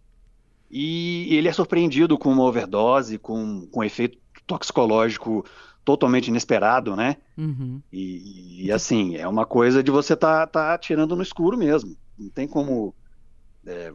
e 0.70 1.34
ele 1.34 1.48
é 1.48 1.52
surpreendido 1.52 2.18
com 2.18 2.30
uma 2.30 2.44
overdose, 2.44 3.18
com, 3.18 3.66
com 3.72 3.82
efeito 3.82 4.18
toxicológico 4.50 5.44
totalmente 5.84 6.28
inesperado, 6.28 6.96
né? 6.96 7.16
Uhum. 7.36 7.80
E, 7.92 8.66
e, 8.66 8.72
assim, 8.72 9.16
é 9.16 9.26
uma 9.26 9.46
coisa 9.46 9.82
de 9.82 9.90
você 9.90 10.16
tá, 10.16 10.46
tá 10.46 10.76
tirando 10.76 11.14
no 11.14 11.22
escuro 11.22 11.56
mesmo. 11.56 11.96
Não 12.18 12.28
tem 12.28 12.46
como. 12.46 12.94
É, 13.66 13.92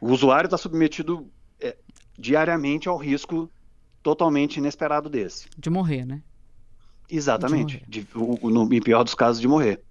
o 0.00 0.10
usuário 0.12 0.46
está 0.46 0.58
submetido 0.58 1.26
é, 1.60 1.76
diariamente 2.18 2.88
ao 2.88 2.96
risco 2.96 3.50
totalmente 4.02 4.58
inesperado 4.58 5.08
desse. 5.08 5.48
De 5.56 5.70
morrer, 5.70 6.04
né? 6.04 6.22
Exatamente. 7.10 7.82
De 7.88 8.00
morrer. 8.00 8.38
De, 8.38 8.46
o, 8.46 8.50
no, 8.50 8.72
em 8.72 8.80
pior 8.80 9.02
dos 9.02 9.14
casos, 9.14 9.40
de 9.40 9.48
morrer. 9.48 9.82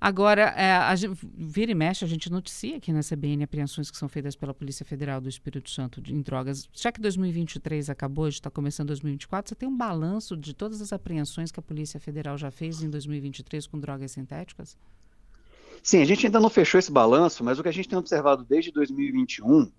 Agora, 0.00 0.42
é, 0.56 0.72
a, 0.72 0.94
vira 1.34 1.72
e 1.72 1.74
mexe, 1.74 2.04
a 2.04 2.08
gente 2.08 2.30
noticia 2.30 2.76
aqui 2.76 2.92
na 2.92 3.00
CBN 3.00 3.44
apreensões 3.44 3.90
que 3.90 3.96
são 3.96 4.08
feitas 4.08 4.36
pela 4.36 4.52
Polícia 4.52 4.84
Federal 4.84 5.20
do 5.20 5.28
Espírito 5.28 5.70
Santo 5.70 6.00
de, 6.00 6.14
em 6.14 6.20
drogas. 6.20 6.68
Já 6.72 6.92
que 6.92 7.00
2023 7.00 7.88
acabou, 7.88 8.28
está 8.28 8.50
começando 8.50 8.88
2024, 8.88 9.48
você 9.48 9.54
tem 9.54 9.68
um 9.68 9.76
balanço 9.76 10.36
de 10.36 10.54
todas 10.54 10.82
as 10.82 10.92
apreensões 10.92 11.50
que 11.50 11.58
a 11.58 11.62
Polícia 11.62 11.98
Federal 11.98 12.36
já 12.36 12.50
fez 12.50 12.82
em 12.82 12.90
2023 12.90 13.66
com 13.66 13.78
drogas 13.78 14.12
sintéticas? 14.12 14.76
Sim, 15.82 16.02
a 16.02 16.04
gente 16.04 16.26
ainda 16.26 16.40
não 16.40 16.50
fechou 16.50 16.78
esse 16.78 16.90
balanço, 16.90 17.44
mas 17.44 17.58
o 17.58 17.62
que 17.62 17.68
a 17.68 17.72
gente 17.72 17.88
tem 17.88 17.98
observado 17.98 18.44
desde 18.44 18.72
2021 18.72 19.70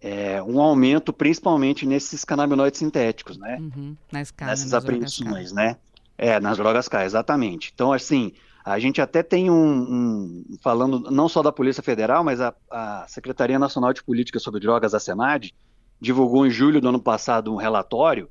é 0.00 0.42
um 0.42 0.60
aumento, 0.60 1.12
principalmente 1.12 1.84
nesses 1.84 2.24
canabinoides 2.24 2.78
sintéticos, 2.78 3.36
né? 3.36 3.58
Uhum, 3.58 3.96
nas 4.12 4.32
Nessas 4.38 4.70
nas 4.70 4.74
apreensões, 4.74 5.52
né? 5.52 5.76
É, 6.16 6.38
nas 6.40 6.56
drogas 6.56 6.88
K, 6.88 7.04
exatamente. 7.04 7.70
Então, 7.74 7.92
assim, 7.92 8.32
a 8.64 8.78
gente 8.78 9.00
até 9.00 9.22
tem 9.22 9.50
um, 9.50 9.54
um, 9.54 10.44
falando 10.62 11.10
não 11.10 11.28
só 11.28 11.42
da 11.42 11.52
Polícia 11.52 11.82
Federal, 11.82 12.22
mas 12.22 12.40
a, 12.40 12.54
a, 12.70 13.06
Secretaria 13.08 13.58
Nacional 13.58 13.92
de 13.92 14.02
Política 14.02 14.38
sobre 14.38 14.60
Drogas, 14.60 14.94
a 14.94 15.00
SEMAD, 15.00 15.54
divulgou 16.00 16.46
em 16.46 16.50
julho 16.50 16.80
do 16.80 16.88
ano 16.88 17.00
passado 17.00 17.52
um 17.52 17.56
relatório, 17.56 18.28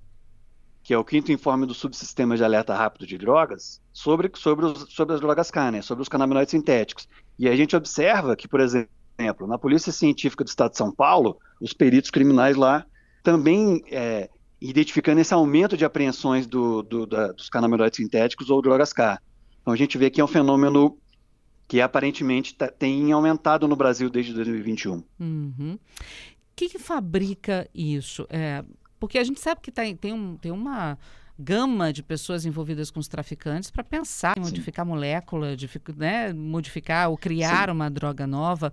que 0.84 0.94
é 0.94 0.98
o 0.98 1.04
quinto 1.04 1.32
informe 1.32 1.66
do 1.66 1.74
Subsistema 1.74 2.38
de 2.38 2.44
Alerta 2.44 2.76
Rápido 2.76 3.06
de 3.06 3.18
Drogas, 3.18 3.82
sobre, 3.92 4.32
sobre, 4.36 4.66
os, 4.66 4.94
sobre 4.94 5.16
as 5.16 5.22
drogas 5.22 5.52
K, 5.52 5.72
né, 5.72 5.82
sobre 5.82 6.02
os 6.02 6.10
canabinoides 6.10 6.52
sintéticos. 6.52 7.08
E 7.38 7.50
a 7.50 7.56
gente 7.56 7.76
observa 7.76 8.36
que, 8.36 8.48
por 8.48 8.60
exemplo, 8.60 9.48
na 9.48 9.58
Polícia 9.58 9.92
Científica 9.92 10.44
do 10.44 10.48
Estado 10.48 10.72
de 10.72 10.78
São 10.78 10.92
Paulo, 10.92 11.38
os 11.60 11.74
peritos 11.74 12.10
criminais 12.10 12.56
lá 12.56 12.86
também 13.24 13.84
é, 13.92 14.30
identificando 14.62 15.20
esse 15.20 15.34
aumento 15.34 15.78
de 15.78 15.86
apreensões 15.86 16.48
do, 16.48 16.82
do, 16.82 17.06
da, 17.06 17.32
dos 17.32 17.50
canabinoides 17.50 17.98
sintéticos 17.98 18.50
ou 18.50 18.62
drogas 18.62 18.94
K. 18.94 19.20
Então 19.68 19.74
a 19.74 19.78
gente 19.78 19.98
vê 19.98 20.10
que 20.10 20.22
é 20.22 20.24
um 20.24 20.28
fenômeno 20.28 20.98
que 21.68 21.82
aparentemente 21.82 22.56
tá, 22.56 22.70
tem 22.70 23.12
aumentado 23.12 23.68
no 23.68 23.76
Brasil 23.76 24.10
desde 24.10 24.34
2021. 24.34 25.04
Uhum. 25.20 25.78
que, 26.56 26.70
que 26.70 26.80
fabrica 26.80 27.70
isso? 27.76 28.26
É, 28.30 28.64
porque 28.98 29.18
a 29.18 29.24
gente 29.26 29.42
sabe 29.42 29.60
que 29.60 29.70
tem, 29.70 29.94
tem, 29.94 30.14
um, 30.14 30.38
tem 30.38 30.54
uma 30.54 30.98
gama 31.38 31.92
de 31.92 32.02
pessoas 32.02 32.46
envolvidas 32.46 32.90
com 32.90 33.02
os 33.02 33.10
traficantes 33.10 33.70
para 33.70 33.84
pensar 33.84 34.38
em 34.38 34.40
modificar 34.40 34.86
Sim. 34.86 34.90
molécula, 34.90 35.58
de, 35.58 35.70
né, 35.98 36.32
modificar 36.32 37.10
ou 37.10 37.18
criar 37.18 37.68
Sim. 37.68 37.74
uma 37.74 37.90
droga 37.90 38.26
nova 38.26 38.72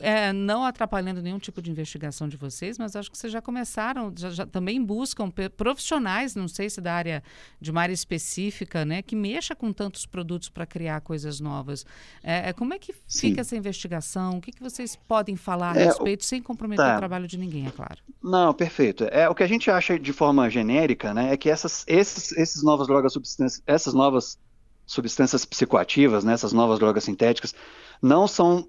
é, 0.00 0.32
não 0.32 0.64
atrapalhando 0.64 1.20
nenhum 1.20 1.38
tipo 1.38 1.60
de 1.60 1.70
investigação 1.70 2.28
de 2.28 2.36
vocês, 2.36 2.78
mas 2.78 2.96
acho 2.96 3.10
que 3.10 3.18
vocês 3.18 3.32
já 3.32 3.42
começaram, 3.42 4.12
já, 4.16 4.30
já, 4.30 4.46
também 4.46 4.82
buscam 4.82 5.30
profissionais, 5.56 6.34
não 6.34 6.48
sei 6.48 6.70
se 6.70 6.80
da 6.80 6.94
área 6.94 7.22
de 7.60 7.70
uma 7.70 7.82
área 7.82 7.92
específica, 7.92 8.84
né, 8.84 9.02
que 9.02 9.14
mexa 9.14 9.54
com 9.54 9.72
tantos 9.72 10.06
produtos 10.06 10.48
para 10.48 10.64
criar 10.64 11.00
coisas 11.00 11.40
novas. 11.40 11.84
É, 12.22 12.50
é 12.50 12.52
como 12.52 12.72
é 12.74 12.78
que 12.78 12.94
Sim. 13.06 13.28
fica 13.28 13.42
essa 13.42 13.56
investigação? 13.56 14.38
O 14.38 14.40
que, 14.40 14.52
que 14.52 14.62
vocês 14.62 14.96
podem 14.96 15.36
falar 15.36 15.76
a 15.76 15.80
é, 15.80 15.84
respeito, 15.84 16.24
sem 16.24 16.40
comprometer 16.40 16.84
tá. 16.84 16.94
o 16.94 16.98
trabalho 16.98 17.26
de 17.26 17.36
ninguém, 17.36 17.66
é 17.66 17.70
claro? 17.70 17.98
Não, 18.22 18.54
perfeito. 18.54 19.04
É, 19.04 19.28
o 19.28 19.34
que 19.34 19.42
a 19.42 19.48
gente 19.48 19.70
acha 19.70 19.98
de 19.98 20.12
forma 20.12 20.48
genérica, 20.48 21.12
né, 21.12 21.32
é 21.32 21.36
que 21.36 21.50
essas, 21.50 21.84
esses, 21.86 22.32
esses 22.32 22.62
novas 22.62 22.86
drogas 22.86 23.12
substâncias, 23.12 23.62
essas 23.66 23.94
novas 23.94 24.38
substâncias 24.86 25.44
psicoativas, 25.44 26.24
né, 26.24 26.32
essas 26.32 26.52
novas 26.52 26.78
drogas 26.78 27.04
sintéticas, 27.04 27.54
não 28.00 28.26
são 28.26 28.68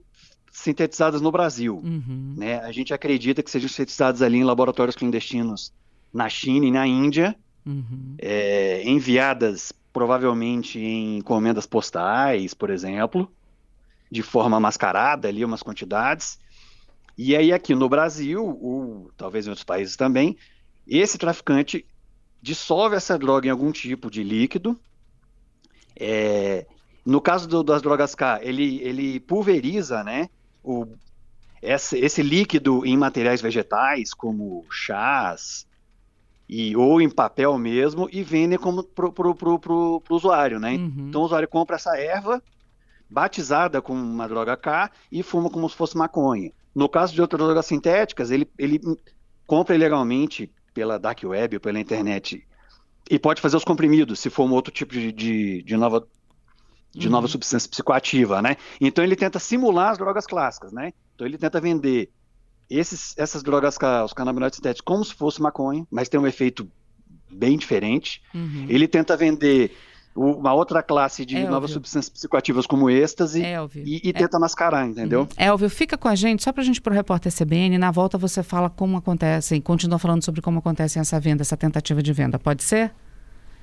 sintetizadas 0.54 1.20
no 1.20 1.32
Brasil. 1.32 1.82
Uhum. 1.84 2.36
Né? 2.38 2.60
A 2.60 2.72
gente 2.72 2.94
acredita 2.94 3.42
que 3.42 3.50
sejam 3.50 3.68
sintetizadas 3.68 4.22
ali 4.22 4.38
em 4.38 4.44
laboratórios 4.44 4.96
clandestinos 4.96 5.74
na 6.14 6.30
China 6.30 6.68
e 6.68 6.72
na 6.72 6.86
Índia, 6.86 7.36
uhum. 7.66 8.16
é, 8.20 8.88
enviadas 8.88 9.74
provavelmente 9.92 10.80
em 10.80 11.18
encomendas 11.18 11.66
postais, 11.66 12.54
por 12.54 12.70
exemplo, 12.70 13.30
de 14.12 14.22
forma 14.22 14.60
mascarada 14.60 15.28
ali, 15.28 15.44
umas 15.44 15.64
quantidades. 15.64 16.40
E 17.18 17.36
aí 17.36 17.52
aqui 17.52 17.74
no 17.74 17.90
Brasil, 17.90 18.44
ou 18.62 19.12
talvez 19.18 19.48
em 19.48 19.50
outros 19.50 19.66
países 19.66 19.96
também, 19.96 20.38
esse 20.88 21.18
traficante 21.18 21.86
dissolve 22.42 22.96
essa 22.96 23.18
droga 23.18 23.48
em 23.48 23.52
algum 23.52 23.72
tipo 23.72 24.12
de 24.12 24.24
líquido, 24.24 24.80
é, 25.96 26.68
no 27.04 27.20
caso 27.20 27.48
do, 27.48 27.64
das 27.64 27.82
drogas 27.82 28.14
K, 28.14 28.40
ele, 28.44 28.82
ele 28.82 29.20
pulveriza, 29.20 30.04
né, 30.04 30.30
o, 30.64 30.88
esse, 31.62 31.98
esse 31.98 32.22
líquido 32.22 32.86
em 32.86 32.98
materiais 32.98 33.42
vegetais, 33.42 34.14
como 34.14 34.66
chás, 34.70 35.68
e, 36.48 36.76
ou 36.76 37.02
em 37.02 37.10
papel 37.10 37.58
mesmo, 37.58 38.08
e 38.12 38.24
vendem 38.24 38.58
como 38.58 38.84
pro, 38.84 39.12
pro, 39.12 39.36
pro, 39.36 39.60
pro, 39.60 40.02
pro 40.02 40.16
usuário, 40.16 40.60
né? 40.60 40.74
Uhum. 40.74 41.08
Então 41.10 41.22
o 41.22 41.26
usuário 41.26 41.48
compra 41.48 41.76
essa 41.76 41.98
erva, 41.98 42.42
batizada 43.10 43.82
com 43.82 43.94
uma 43.94 44.28
droga 44.28 44.58
K, 44.58 44.92
e 45.12 45.24
fuma 45.24 45.50
como 45.50 45.70
se 45.70 45.76
fosse 45.76 45.98
maconha. 45.98 46.52
No 46.74 46.90
caso 46.90 47.14
de 47.14 47.22
outras 47.22 47.40
drogas 47.40 47.66
sintéticas, 47.66 48.32
ele, 48.32 48.50
ele 48.58 48.80
compra 49.46 49.76
ilegalmente 49.76 50.52
pela 50.74 50.98
dark 50.98 51.24
web 51.24 51.56
ou 51.56 51.62
pela 51.62 51.80
internet 51.80 52.46
e 53.10 53.20
pode 53.20 53.42
fazer 53.42 53.58
os 53.58 53.64
comprimidos, 53.64 54.20
se 54.20 54.30
for 54.30 54.46
um 54.46 54.54
outro 54.54 54.74
tipo 54.74 54.94
de, 54.94 55.12
de, 55.12 55.62
de 55.64 55.78
nova 55.78 56.08
de 56.94 57.08
uhum. 57.08 57.12
nova 57.12 57.28
substância 57.28 57.70
psicoativa, 57.70 58.42
né? 58.42 58.56
Então 58.80 59.04
ele 59.04 59.16
tenta 59.16 59.40
simular 59.40 59.92
as 59.92 59.98
drogas 59.98 60.26
clássicas, 60.26 60.72
né? 60.72 60.94
Então 61.16 61.26
ele 61.26 61.38
tenta 61.38 61.60
vender 61.60 62.10
esses, 62.70 63.16
essas 63.18 63.44
drogas, 63.44 63.78
os 64.06 64.14
canabinoides 64.14 64.58
sintéticos, 64.58 64.86
como 64.86 65.04
se 65.04 65.14
fosse 65.14 65.42
maconha, 65.42 65.86
mas 65.90 66.08
tem 66.08 66.20
um 66.20 66.28
efeito 66.28 66.70
bem 67.32 67.58
diferente. 67.58 68.22
Uhum. 68.34 68.68
Ele 68.70 68.88
tenta 68.88 69.18
vender 69.18 69.76
uma 70.16 70.54
outra 70.54 70.84
classe 70.84 71.26
de 71.26 71.44
novas 71.44 71.72
substâncias 71.72 72.10
psicoativas 72.10 72.68
como 72.68 72.88
êxtase 72.88 73.42
e, 73.78 74.10
e, 74.10 74.14
tenta 74.14 74.38
é... 74.38 74.40
mascarar, 74.40 74.88
entendeu? 74.88 75.22
Uhum. 75.22 75.28
Elvio, 75.36 75.70
fica 75.70 75.98
com 75.98 76.08
a 76.08 76.14
gente, 76.14 76.44
só 76.44 76.54
para 76.54 76.62
a 76.62 76.66
gente 76.66 76.78
ir 76.78 76.82
para 76.82 76.92
o 76.92 76.96
repórter 76.96 77.34
CBN, 77.34 77.80
na 77.80 77.90
volta 77.90 78.16
você 78.16 78.44
fala 78.44 78.70
como 78.70 78.98
acontece, 78.98 79.60
continua 79.62 79.98
falando 79.98 80.24
sobre 80.24 80.40
como 80.40 80.60
acontece 80.60 81.00
essa 81.00 81.20
venda, 81.20 81.42
essa 81.42 81.58
tentativa 81.58 82.04
de 82.04 82.14
venda, 82.14 82.38
pode 82.38 82.64
ser? 82.64 82.92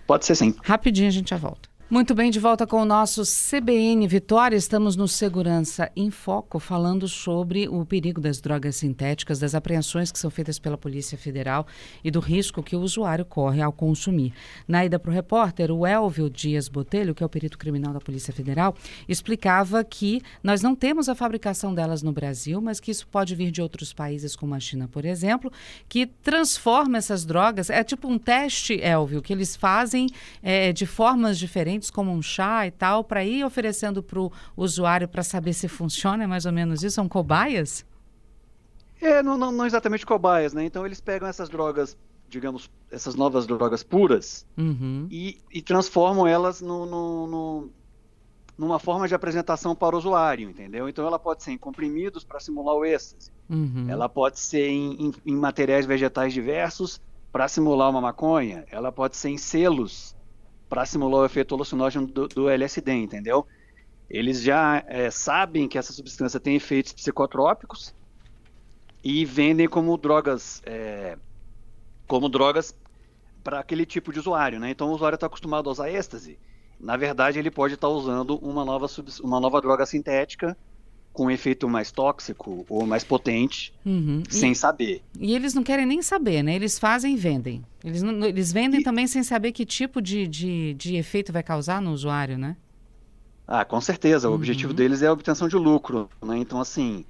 Pode 0.09 0.27
ser 0.27 0.35
sim. 0.35 0.53
Rapidinho 0.63 1.07
a 1.07 1.13
gente 1.13 1.31
já 1.31 1.37
volta. 1.37 1.70
Muito 1.91 2.15
bem, 2.15 2.31
de 2.31 2.39
volta 2.39 2.69
com 2.69 2.83
o 2.83 2.85
nosso 2.85 3.23
CBN 3.25 4.07
Vitória. 4.07 4.55
Estamos 4.55 4.95
no 4.95 5.09
Segurança 5.09 5.91
em 5.97 6.09
Foco, 6.09 6.61
falando 6.61 7.09
sobre 7.09 7.69
o 7.69 7.85
perigo 7.85 8.21
das 8.21 8.41
drogas 8.41 8.77
sintéticas, 8.77 9.41
das 9.41 9.57
apreensões 9.57 10.13
que 10.13 10.19
são 10.21 10.31
feitas 10.31 10.57
pela 10.57 10.79
Polícia 10.79 11.19
Federal 11.19 11.67
e 12.05 12.09
do 12.09 12.21
risco 12.21 12.63
que 12.63 12.77
o 12.77 12.81
usuário 12.81 13.25
corre 13.25 13.61
ao 13.61 13.73
consumir. 13.73 14.33
Na 14.69 14.85
ida 14.85 15.01
para 15.01 15.11
o 15.11 15.13
repórter, 15.13 15.73
o 15.73 15.85
Elvio 15.85 16.31
Dias 16.31 16.69
Botelho, 16.69 17.13
que 17.13 17.25
é 17.25 17.27
o 17.27 17.29
perito 17.29 17.59
criminal 17.59 17.93
da 17.93 17.99
Polícia 17.99 18.33
Federal, 18.33 18.73
explicava 19.09 19.83
que 19.83 20.23
nós 20.45 20.63
não 20.63 20.77
temos 20.77 21.09
a 21.09 21.17
fabricação 21.17 21.75
delas 21.75 22.05
no 22.05 22.13
Brasil, 22.13 22.61
mas 22.61 22.79
que 22.79 22.93
isso 22.93 23.05
pode 23.09 23.35
vir 23.35 23.51
de 23.51 23.61
outros 23.61 23.93
países, 23.93 24.37
como 24.37 24.55
a 24.55 24.61
China, 24.61 24.87
por 24.87 25.05
exemplo, 25.05 25.51
que 25.89 26.07
transforma 26.07 26.99
essas 26.99 27.25
drogas. 27.25 27.69
É 27.69 27.83
tipo 27.83 28.07
um 28.07 28.17
teste, 28.17 28.75
Elvio, 28.81 29.21
que 29.21 29.33
eles 29.33 29.57
fazem 29.57 30.07
é, 30.41 30.73
de 30.73 30.87
formas 30.87 31.37
diferentes 31.37 31.80
como 31.89 32.11
um 32.11 32.21
chá 32.21 32.67
e 32.67 32.71
tal, 32.71 33.05
para 33.05 33.25
ir 33.25 33.45
oferecendo 33.45 34.03
para 34.03 34.21
o 34.21 34.33
usuário 34.57 35.09
para 35.09 35.23
saber 35.23 35.55
se 35.55 35.69
funciona, 35.69 36.25
é 36.25 36.27
mais 36.27 36.45
ou 36.45 36.53
menos 36.53 36.83
isso? 36.83 36.97
São 36.97 37.09
cobaias? 37.09 37.87
É, 39.01 39.23
não, 39.23 39.37
não, 39.37 39.51
não 39.51 39.65
exatamente 39.65 40.05
cobaias, 40.05 40.53
né? 40.53 40.65
Então 40.65 40.85
eles 40.85 41.01
pegam 41.01 41.27
essas 41.27 41.49
drogas, 41.49 41.97
digamos, 42.29 42.71
essas 42.91 43.15
novas 43.15 43.47
drogas 43.47 43.83
puras 43.83 44.47
uhum. 44.59 45.07
e, 45.11 45.41
e, 45.51 45.63
transformam 45.63 46.27
elas 46.27 46.61
no, 46.61 46.85
no, 46.85 47.27
no, 47.27 47.71
numa 48.59 48.79
forma 48.79 49.09
de 49.09 49.15
apresentação 49.15 49.75
para 49.75 49.95
o 49.97 49.99
usuário, 49.99 50.51
entendeu? 50.51 50.89
Então 50.89 51.07
ela 51.07 51.19
pode 51.19 51.43
ser 51.43 51.53
em 51.53 51.59
comprimidos 51.59 52.25
para 52.25 52.41
simular 52.41 52.75
o 52.75 52.85
êxtase. 52.85 53.31
Uhum. 53.49 53.87
Ela 53.89 54.09
pode 54.09 54.39
ser 54.39 54.69
em, 54.69 55.07
em, 55.07 55.15
em 55.25 55.37
materiais 55.37 55.87
vegetais 55.87 56.33
diversos 56.33 57.01
para 57.33 57.49
simular 57.49 57.89
uma 57.89 58.01
maconha. 58.01 58.65
Ela 58.71 58.93
pode 58.93 59.17
ser 59.17 59.31
em 59.31 59.39
selos 59.39 60.15
para 60.71 60.87
simular 60.87 61.21
o 61.21 61.27
efeito 61.27 61.55
alucinógeno 61.55 62.07
do, 62.07 62.27
do, 62.29 62.49
LSD, 62.49 62.93
entendeu? 62.93 63.47
Eles 64.09 64.41
já 64.41 64.83
é, 64.87 65.11
sabem 65.11 65.69
que 65.69 65.77
essa 65.77 65.93
substância 65.93 66.41
tem 66.41 66.57
efeitos 66.57 66.95
psicotrópicos 66.95 67.95
e 69.05 69.27
vendem 69.27 69.69
como 69.69 69.97
drogas, 69.99 70.63
é, 70.65 71.19
como 72.07 72.31
drogas 72.31 72.75
para 73.45 73.61
aquele 73.61 73.85
tipo 73.85 74.13
de 74.13 74.21
usuário, 74.21 74.59
né? 74.59 74.71
Então 74.71 74.89
o 74.89 74.95
usuário 74.95 75.17
está 75.17 75.27
acostumado 75.27 75.69
a 75.69 75.73
usar 75.73 75.91
êxtase 75.91 76.39
na 76.81 76.97
verdade, 76.97 77.39
ele 77.39 77.51
pode 77.51 77.75
estar 77.75 77.89
usando 77.89 78.37
uma 78.39 78.65
nova, 78.65 78.87
uma 79.23 79.39
nova 79.39 79.61
droga 79.61 79.85
sintética 79.85 80.57
com 81.13 81.27
um 81.27 81.31
efeito 81.31 81.69
mais 81.69 81.91
tóxico 81.91 82.65
ou 82.69 82.87
mais 82.87 83.03
potente, 83.03 83.73
uhum. 83.85 84.23
sem 84.29 84.53
e, 84.53 84.55
saber. 84.55 85.03
E 85.19 85.35
eles 85.35 85.55
não 85.55 85.63
querem 85.63 85.85
nem 85.85 86.03
saber, 86.03 86.43
né? 86.43 86.55
Eles 86.55 86.79
fazem 86.79 87.15
e 87.15 87.17
vendem. 87.17 87.65
Eles, 87.85 88.03
não, 88.03 88.25
eles 88.25 88.53
vendem 88.53 88.81
e... 88.81 88.83
também 88.85 89.07
sem 89.07 89.23
saber 89.23 89.53
que 89.53 89.67
tipo 89.67 90.01
de, 90.01 90.27
de, 90.27 90.75
de, 90.75 90.97
efeito 90.97 91.33
vai 91.33 91.43
causar 91.43 91.83
no 91.83 91.93
usuário, 91.93 92.39
né? 92.39 92.57
Ah, 93.47 93.65
com 93.65 93.81
certeza. 93.81 94.29
O 94.29 94.31
uhum. 94.31 94.37
objetivo 94.37 94.73
deles 94.73 95.03
é 95.03 95.09
a 95.09 95.13
obtenção 95.13 95.49
de 95.49 95.57
lucro, 95.57 96.09
né? 96.23 96.39
Então, 96.39 96.61
assim, 96.61 97.05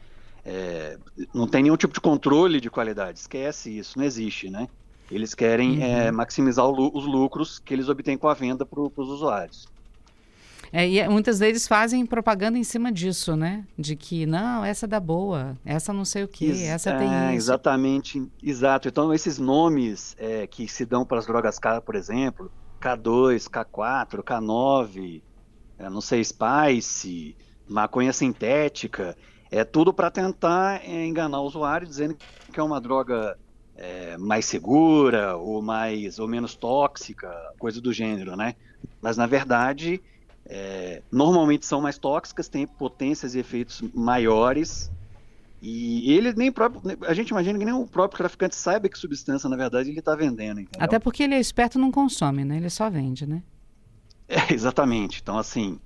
é, 0.45 0.99
não 1.35 1.47
tem 1.47 1.63
nenhum 1.63 1.77
tipo 1.77 1.93
de 1.93 2.01
controle 2.01 2.61
de 2.61 2.71
qualidade. 2.71 3.19
Esquece 3.19 3.77
isso, 3.79 3.99
não 3.99 4.05
existe, 4.05 4.49
né? 4.49 4.67
Eles 5.11 5.35
querem 5.35 5.83
é, 5.83 5.87
uhum. 5.87 5.93
é, 5.93 6.11
maximizar 6.13 6.67
os 6.67 7.05
lucros 7.05 7.59
que 7.59 7.75
eles 7.75 7.89
obtêm 7.89 8.17
com 8.17 8.29
a 8.29 8.35
venda 8.35 8.65
para 8.65 8.81
os 8.81 9.09
usuários. 9.09 9.69
É, 10.73 10.89
e 10.89 11.09
muitas 11.09 11.39
vezes 11.39 11.67
fazem 11.67 12.07
propaganda 12.07 12.57
em 12.57 12.65
cima 12.65 12.93
disso, 12.93 13.35
né? 13.37 13.67
De 13.77 13.97
que, 13.97 14.25
não, 14.25 14.65
essa 14.65 14.87
dá 14.87 15.01
boa, 15.01 15.57
essa 15.65 15.93
não 15.93 16.05
sei 16.05 16.23
o 16.23 16.29
que, 16.29 16.47
Ex 16.47 16.61
essa 16.63 16.93
tem 16.97 17.13
é, 17.13 17.27
isso. 17.29 17.37
Exatamente, 17.37 18.31
exato. 18.43 18.89
Então, 18.89 19.13
esses 19.13 19.39
nomes 19.39 20.17
é, 20.19 20.47
que 20.47 20.69
se 20.69 20.85
dão 20.85 21.05
para 21.05 21.19
as 21.19 21.27
drogas 21.27 21.59
caras, 21.59 21.83
por 21.83 21.97
exemplo, 21.97 22.51
K2, 22.81 23.49
K4, 23.49 24.23
K9, 24.23 25.23
não 25.91 26.01
sei, 26.01 26.23
Spice, 26.23 27.37
maconha 27.69 28.13
sintética, 28.13 29.17
é 29.51 29.65
tudo 29.65 29.93
para 29.93 30.11
tentar 30.11 30.83
é, 30.85 31.07
enganar 31.07 31.41
o 31.41 31.47
usuário, 31.47 31.87
dizendo 31.87 32.17
que 32.53 32.61
é 32.61 32.63
uma 32.63 32.81
droga 32.81 33.37
é, 33.77 34.17
mais 34.19 34.45
segura 34.45 35.37
ou 35.37 35.61
mais 35.61 36.19
ou 36.19 36.29
menos 36.29 36.55
tóxica, 36.55 37.29
coisa 37.59 37.81
do 37.81 37.93
gênero, 37.93 38.37
né? 38.37 38.55
Mas 39.01 39.17
na 39.17 39.27
verdade, 39.27 40.01
é, 40.53 41.01
normalmente 41.13 41.65
são 41.65 41.81
mais 41.81 41.97
tóxicas, 41.97 42.49
têm 42.49 42.67
potências 42.67 43.37
e 43.37 43.39
efeitos 43.39 43.81
maiores. 43.95 44.91
E 45.63 46.13
ele 46.13 46.33
nem 46.33 46.51
próprio, 46.51 46.83
a 47.07 47.15
gente 47.15 47.29
imagina 47.29 47.57
que 47.57 47.65
nem 47.65 47.75
o 47.75 47.87
próprio 47.87 48.19
traficante 48.19 48.57
saiba 48.57 48.89
que 48.89 48.99
substância 48.99 49.49
na 49.49 49.57
verdade 49.57 49.91
ele 49.91 50.01
está 50.01 50.17
vendendo. 50.17 50.61
Entendeu? 50.61 50.85
Até 50.85 50.99
porque 50.99 51.23
ele 51.23 51.35
é 51.35 51.39
esperto, 51.41 51.79
não 51.79 51.93
consome, 51.93 52.45
né? 52.45 52.57
Ele 52.57 52.69
só 52.69 52.91
vende, 52.91 53.27
né? 53.27 53.43
É, 54.27 54.51
exatamente. 54.53 55.21
Então 55.23 55.39
assim, 55.39 55.79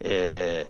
é, 0.00 0.32
é 0.36 0.66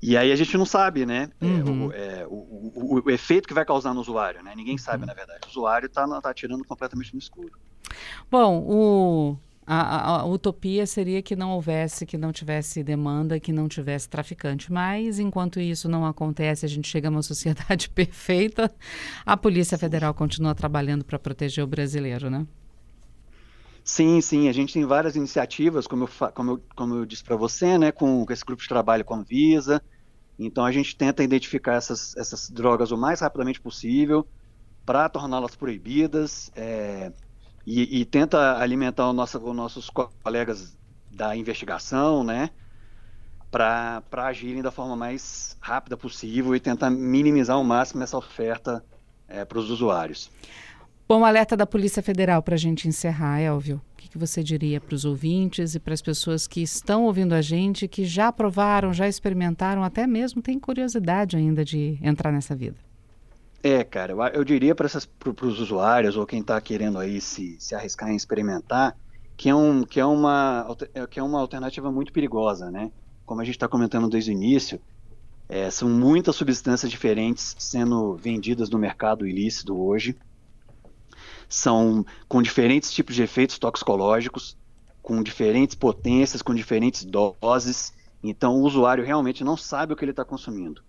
e 0.00 0.16
aí 0.16 0.32
a 0.32 0.36
gente 0.36 0.56
não 0.56 0.66
sabe, 0.66 1.04
né? 1.04 1.30
É, 1.40 1.46
uhum. 1.46 1.92
É, 1.92 2.26
o, 2.28 2.34
o, 2.34 2.72
o, 2.74 3.02
o, 3.06 3.10
efeito 3.10 3.48
que 3.48 3.54
vai 3.54 3.64
causar 3.64 3.92
no 3.92 4.00
usuário, 4.00 4.42
né? 4.42 4.52
Ninguém 4.54 4.78
sabe, 4.78 5.00
uhum. 5.00 5.06
na 5.06 5.14
verdade. 5.14 5.40
O 5.46 5.50
usuário 5.50 5.86
está 5.86 6.06
tá 6.20 6.30
atirando 6.30 6.64
completamente 6.64 7.12
no 7.12 7.18
escuro. 7.18 7.52
Bom, 8.30 8.58
o, 8.66 9.38
a, 9.66 9.80
a, 9.80 10.20
a, 10.20 10.26
utopia 10.26 10.86
seria 10.86 11.22
que 11.22 11.34
não 11.34 11.52
houvesse, 11.52 12.04
que 12.04 12.18
não 12.18 12.32
tivesse 12.32 12.82
demanda, 12.82 13.40
que 13.40 13.52
não 13.52 13.66
tivesse 13.66 14.08
traficante. 14.08 14.70
Mas, 14.72 15.18
enquanto 15.18 15.58
isso 15.58 15.88
não 15.88 16.04
acontece, 16.04 16.66
a 16.66 16.68
gente 16.68 16.88
chega 16.88 17.08
a 17.08 17.10
uma 17.10 17.22
sociedade 17.22 17.88
perfeita, 17.90 18.70
a 19.24 19.36
Polícia 19.36 19.78
Federal 19.78 20.12
continua 20.12 20.54
trabalhando 20.54 21.04
para 21.04 21.18
proteger 21.18 21.64
o 21.64 21.66
brasileiro, 21.66 22.28
né? 22.28 22.46
Sim, 23.82 24.20
sim, 24.20 24.48
a 24.48 24.52
gente 24.52 24.72
tem 24.72 24.84
várias 24.86 25.14
iniciativas, 25.14 25.86
como 25.86 26.04
eu, 26.04 26.08
como 26.32 26.50
eu, 26.52 26.62
como 26.74 26.94
eu 26.94 27.04
disse 27.04 27.22
para 27.22 27.36
você, 27.36 27.76
né, 27.76 27.92
com, 27.92 28.24
com, 28.24 28.32
esse 28.32 28.44
grupo 28.44 28.62
de 28.62 28.68
trabalho 28.68 29.04
com 29.04 29.14
a 29.14 29.22
Visa, 29.22 29.82
então 30.38 30.64
a 30.64 30.72
gente 30.72 30.96
tenta 30.96 31.22
identificar 31.22 31.74
essas, 31.74 32.16
essas 32.16 32.48
drogas 32.48 32.90
o 32.90 32.96
mais 32.96 33.20
rapidamente 33.20 33.60
possível 33.60 34.26
para 34.86 35.06
torná-las 35.10 35.54
proibidas 35.54 36.50
é, 36.56 37.12
e, 37.66 38.00
e, 38.00 38.04
tenta 38.04 38.58
alimentar 38.58 39.08
o 39.08 39.12
nosso, 39.12 39.38
os 39.38 39.56
nossos 39.56 39.90
colegas 40.22 40.76
da 41.10 41.34
investigação, 41.36 42.22
né? 42.22 42.50
Para 43.50 44.02
agirem 44.12 44.62
da 44.62 44.70
forma 44.70 44.96
mais 44.96 45.56
rápida 45.60 45.96
possível 45.96 46.54
e 46.54 46.60
tentar 46.60 46.90
minimizar 46.90 47.56
ao 47.56 47.64
máximo 47.64 48.02
essa 48.02 48.18
oferta 48.18 48.84
é, 49.28 49.44
para 49.44 49.58
os 49.58 49.70
usuários. 49.70 50.30
Bom, 51.08 51.24
alerta 51.24 51.56
da 51.56 51.66
Polícia 51.66 52.02
Federal 52.02 52.42
para 52.42 52.54
a 52.54 52.58
gente 52.58 52.88
encerrar, 52.88 53.40
Elvio 53.40 53.80
que 54.14 54.18
você 54.18 54.44
diria 54.44 54.80
para 54.80 54.94
os 54.94 55.04
ouvintes 55.04 55.74
e 55.74 55.80
para 55.80 55.92
as 55.92 56.00
pessoas 56.00 56.46
que 56.46 56.62
estão 56.62 57.02
ouvindo 57.02 57.32
a 57.32 57.42
gente, 57.42 57.88
que 57.88 58.04
já 58.04 58.30
provaram, 58.30 58.92
já 58.92 59.08
experimentaram, 59.08 59.82
até 59.82 60.06
mesmo 60.06 60.40
têm 60.40 60.56
curiosidade 60.56 61.36
ainda 61.36 61.64
de 61.64 61.98
entrar 62.00 62.30
nessa 62.30 62.54
vida? 62.54 62.76
É, 63.66 63.82
cara, 63.82 64.12
eu, 64.12 64.18
eu 64.20 64.44
diria 64.44 64.74
para 64.74 64.86
os 64.86 65.58
usuários 65.58 66.18
ou 66.18 66.26
quem 66.26 66.42
está 66.42 66.60
querendo 66.60 66.98
aí 66.98 67.18
se, 67.18 67.56
se 67.58 67.74
arriscar 67.74 68.10
em 68.10 68.16
experimentar, 68.16 68.94
que 69.38 69.48
é, 69.48 69.54
um, 69.54 69.84
que, 69.84 69.98
é 69.98 70.04
uma, 70.04 70.76
que 71.10 71.18
é 71.18 71.22
uma 71.22 71.40
alternativa 71.40 71.90
muito 71.90 72.12
perigosa, 72.12 72.70
né? 72.70 72.92
Como 73.24 73.40
a 73.40 73.44
gente 73.44 73.54
está 73.54 73.66
comentando 73.66 74.06
desde 74.06 74.30
o 74.30 74.34
início, 74.34 74.78
é, 75.48 75.70
são 75.70 75.88
muitas 75.88 76.36
substâncias 76.36 76.90
diferentes 76.90 77.56
sendo 77.58 78.14
vendidas 78.16 78.68
no 78.68 78.78
mercado 78.78 79.26
ilícito 79.26 79.74
hoje 79.74 80.14
são 81.48 82.04
com 82.28 82.42
diferentes 82.42 82.92
tipos 82.92 83.14
de 83.14 83.22
efeitos 83.22 83.58
toxicológicos, 83.58 84.58
com 85.00 85.22
diferentes 85.22 85.74
potências, 85.74 86.42
com 86.42 86.54
diferentes 86.54 87.02
doses. 87.04 87.94
Então, 88.22 88.56
o 88.56 88.62
usuário 88.62 89.04
realmente 89.04 89.42
não 89.42 89.56
sabe 89.56 89.92
o 89.92 89.96
que 89.96 90.04
ele 90.04 90.12
está 90.12 90.24
consumindo. 90.24 90.82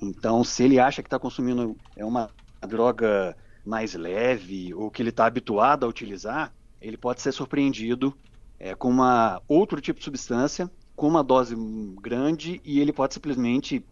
Então, 0.00 0.44
se 0.44 0.62
ele 0.62 0.78
acha 0.78 1.02
que 1.02 1.06
está 1.06 1.18
consumindo 1.18 1.76
é 1.96 2.04
uma 2.04 2.30
droga 2.66 3.36
mais 3.64 3.94
leve 3.94 4.72
ou 4.74 4.90
que 4.90 5.02
ele 5.02 5.10
está 5.10 5.26
habituado 5.26 5.84
a 5.84 5.88
utilizar, 5.88 6.52
ele 6.80 6.96
pode 6.96 7.20
ser 7.20 7.32
surpreendido 7.32 8.14
é, 8.58 8.74
com 8.74 8.88
uma 8.88 9.42
outro 9.48 9.80
tipo 9.80 9.98
de 9.98 10.04
substância 10.04 10.70
com 10.96 11.06
uma 11.06 11.22
dose 11.22 11.54
grande 12.00 12.60
e 12.64 12.80
ele 12.80 12.92
pode 12.92 13.14
simplesmente 13.14 13.84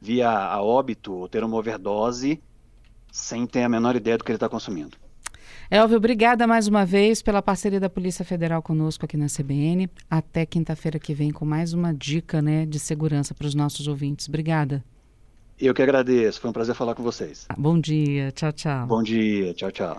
via 0.00 0.30
a 0.30 0.60
óbito 0.60 1.12
ou 1.12 1.28
ter 1.28 1.44
uma 1.44 1.56
overdose 1.56 2.42
sem 3.12 3.46
ter 3.46 3.62
a 3.62 3.68
menor 3.68 3.94
ideia 3.94 4.18
do 4.18 4.24
que 4.24 4.32
ele 4.32 4.36
está 4.36 4.48
consumindo. 4.48 4.96
Elvio, 5.70 5.98
obrigada 5.98 6.48
mais 6.48 6.66
uma 6.66 6.84
vez 6.84 7.22
pela 7.22 7.40
parceria 7.40 7.78
da 7.78 7.88
Polícia 7.88 8.24
Federal 8.24 8.60
conosco 8.60 9.04
aqui 9.04 9.16
na 9.16 9.26
CBN. 9.26 9.88
Até 10.10 10.44
quinta-feira 10.44 10.98
que 10.98 11.14
vem 11.14 11.30
com 11.30 11.44
mais 11.44 11.72
uma 11.72 11.94
dica 11.94 12.42
né, 12.42 12.66
de 12.66 12.80
segurança 12.80 13.32
para 13.32 13.46
os 13.46 13.54
nossos 13.54 13.86
ouvintes. 13.86 14.28
Obrigada. 14.28 14.84
Eu 15.60 15.74
que 15.74 15.82
agradeço. 15.82 16.40
Foi 16.40 16.48
um 16.48 16.52
prazer 16.52 16.74
falar 16.74 16.94
com 16.94 17.02
vocês. 17.02 17.46
Bom 17.56 17.78
dia. 17.78 18.32
Tchau, 18.32 18.52
tchau. 18.52 18.86
Bom 18.86 19.02
dia. 19.02 19.52
Tchau, 19.52 19.70
tchau. 19.70 19.88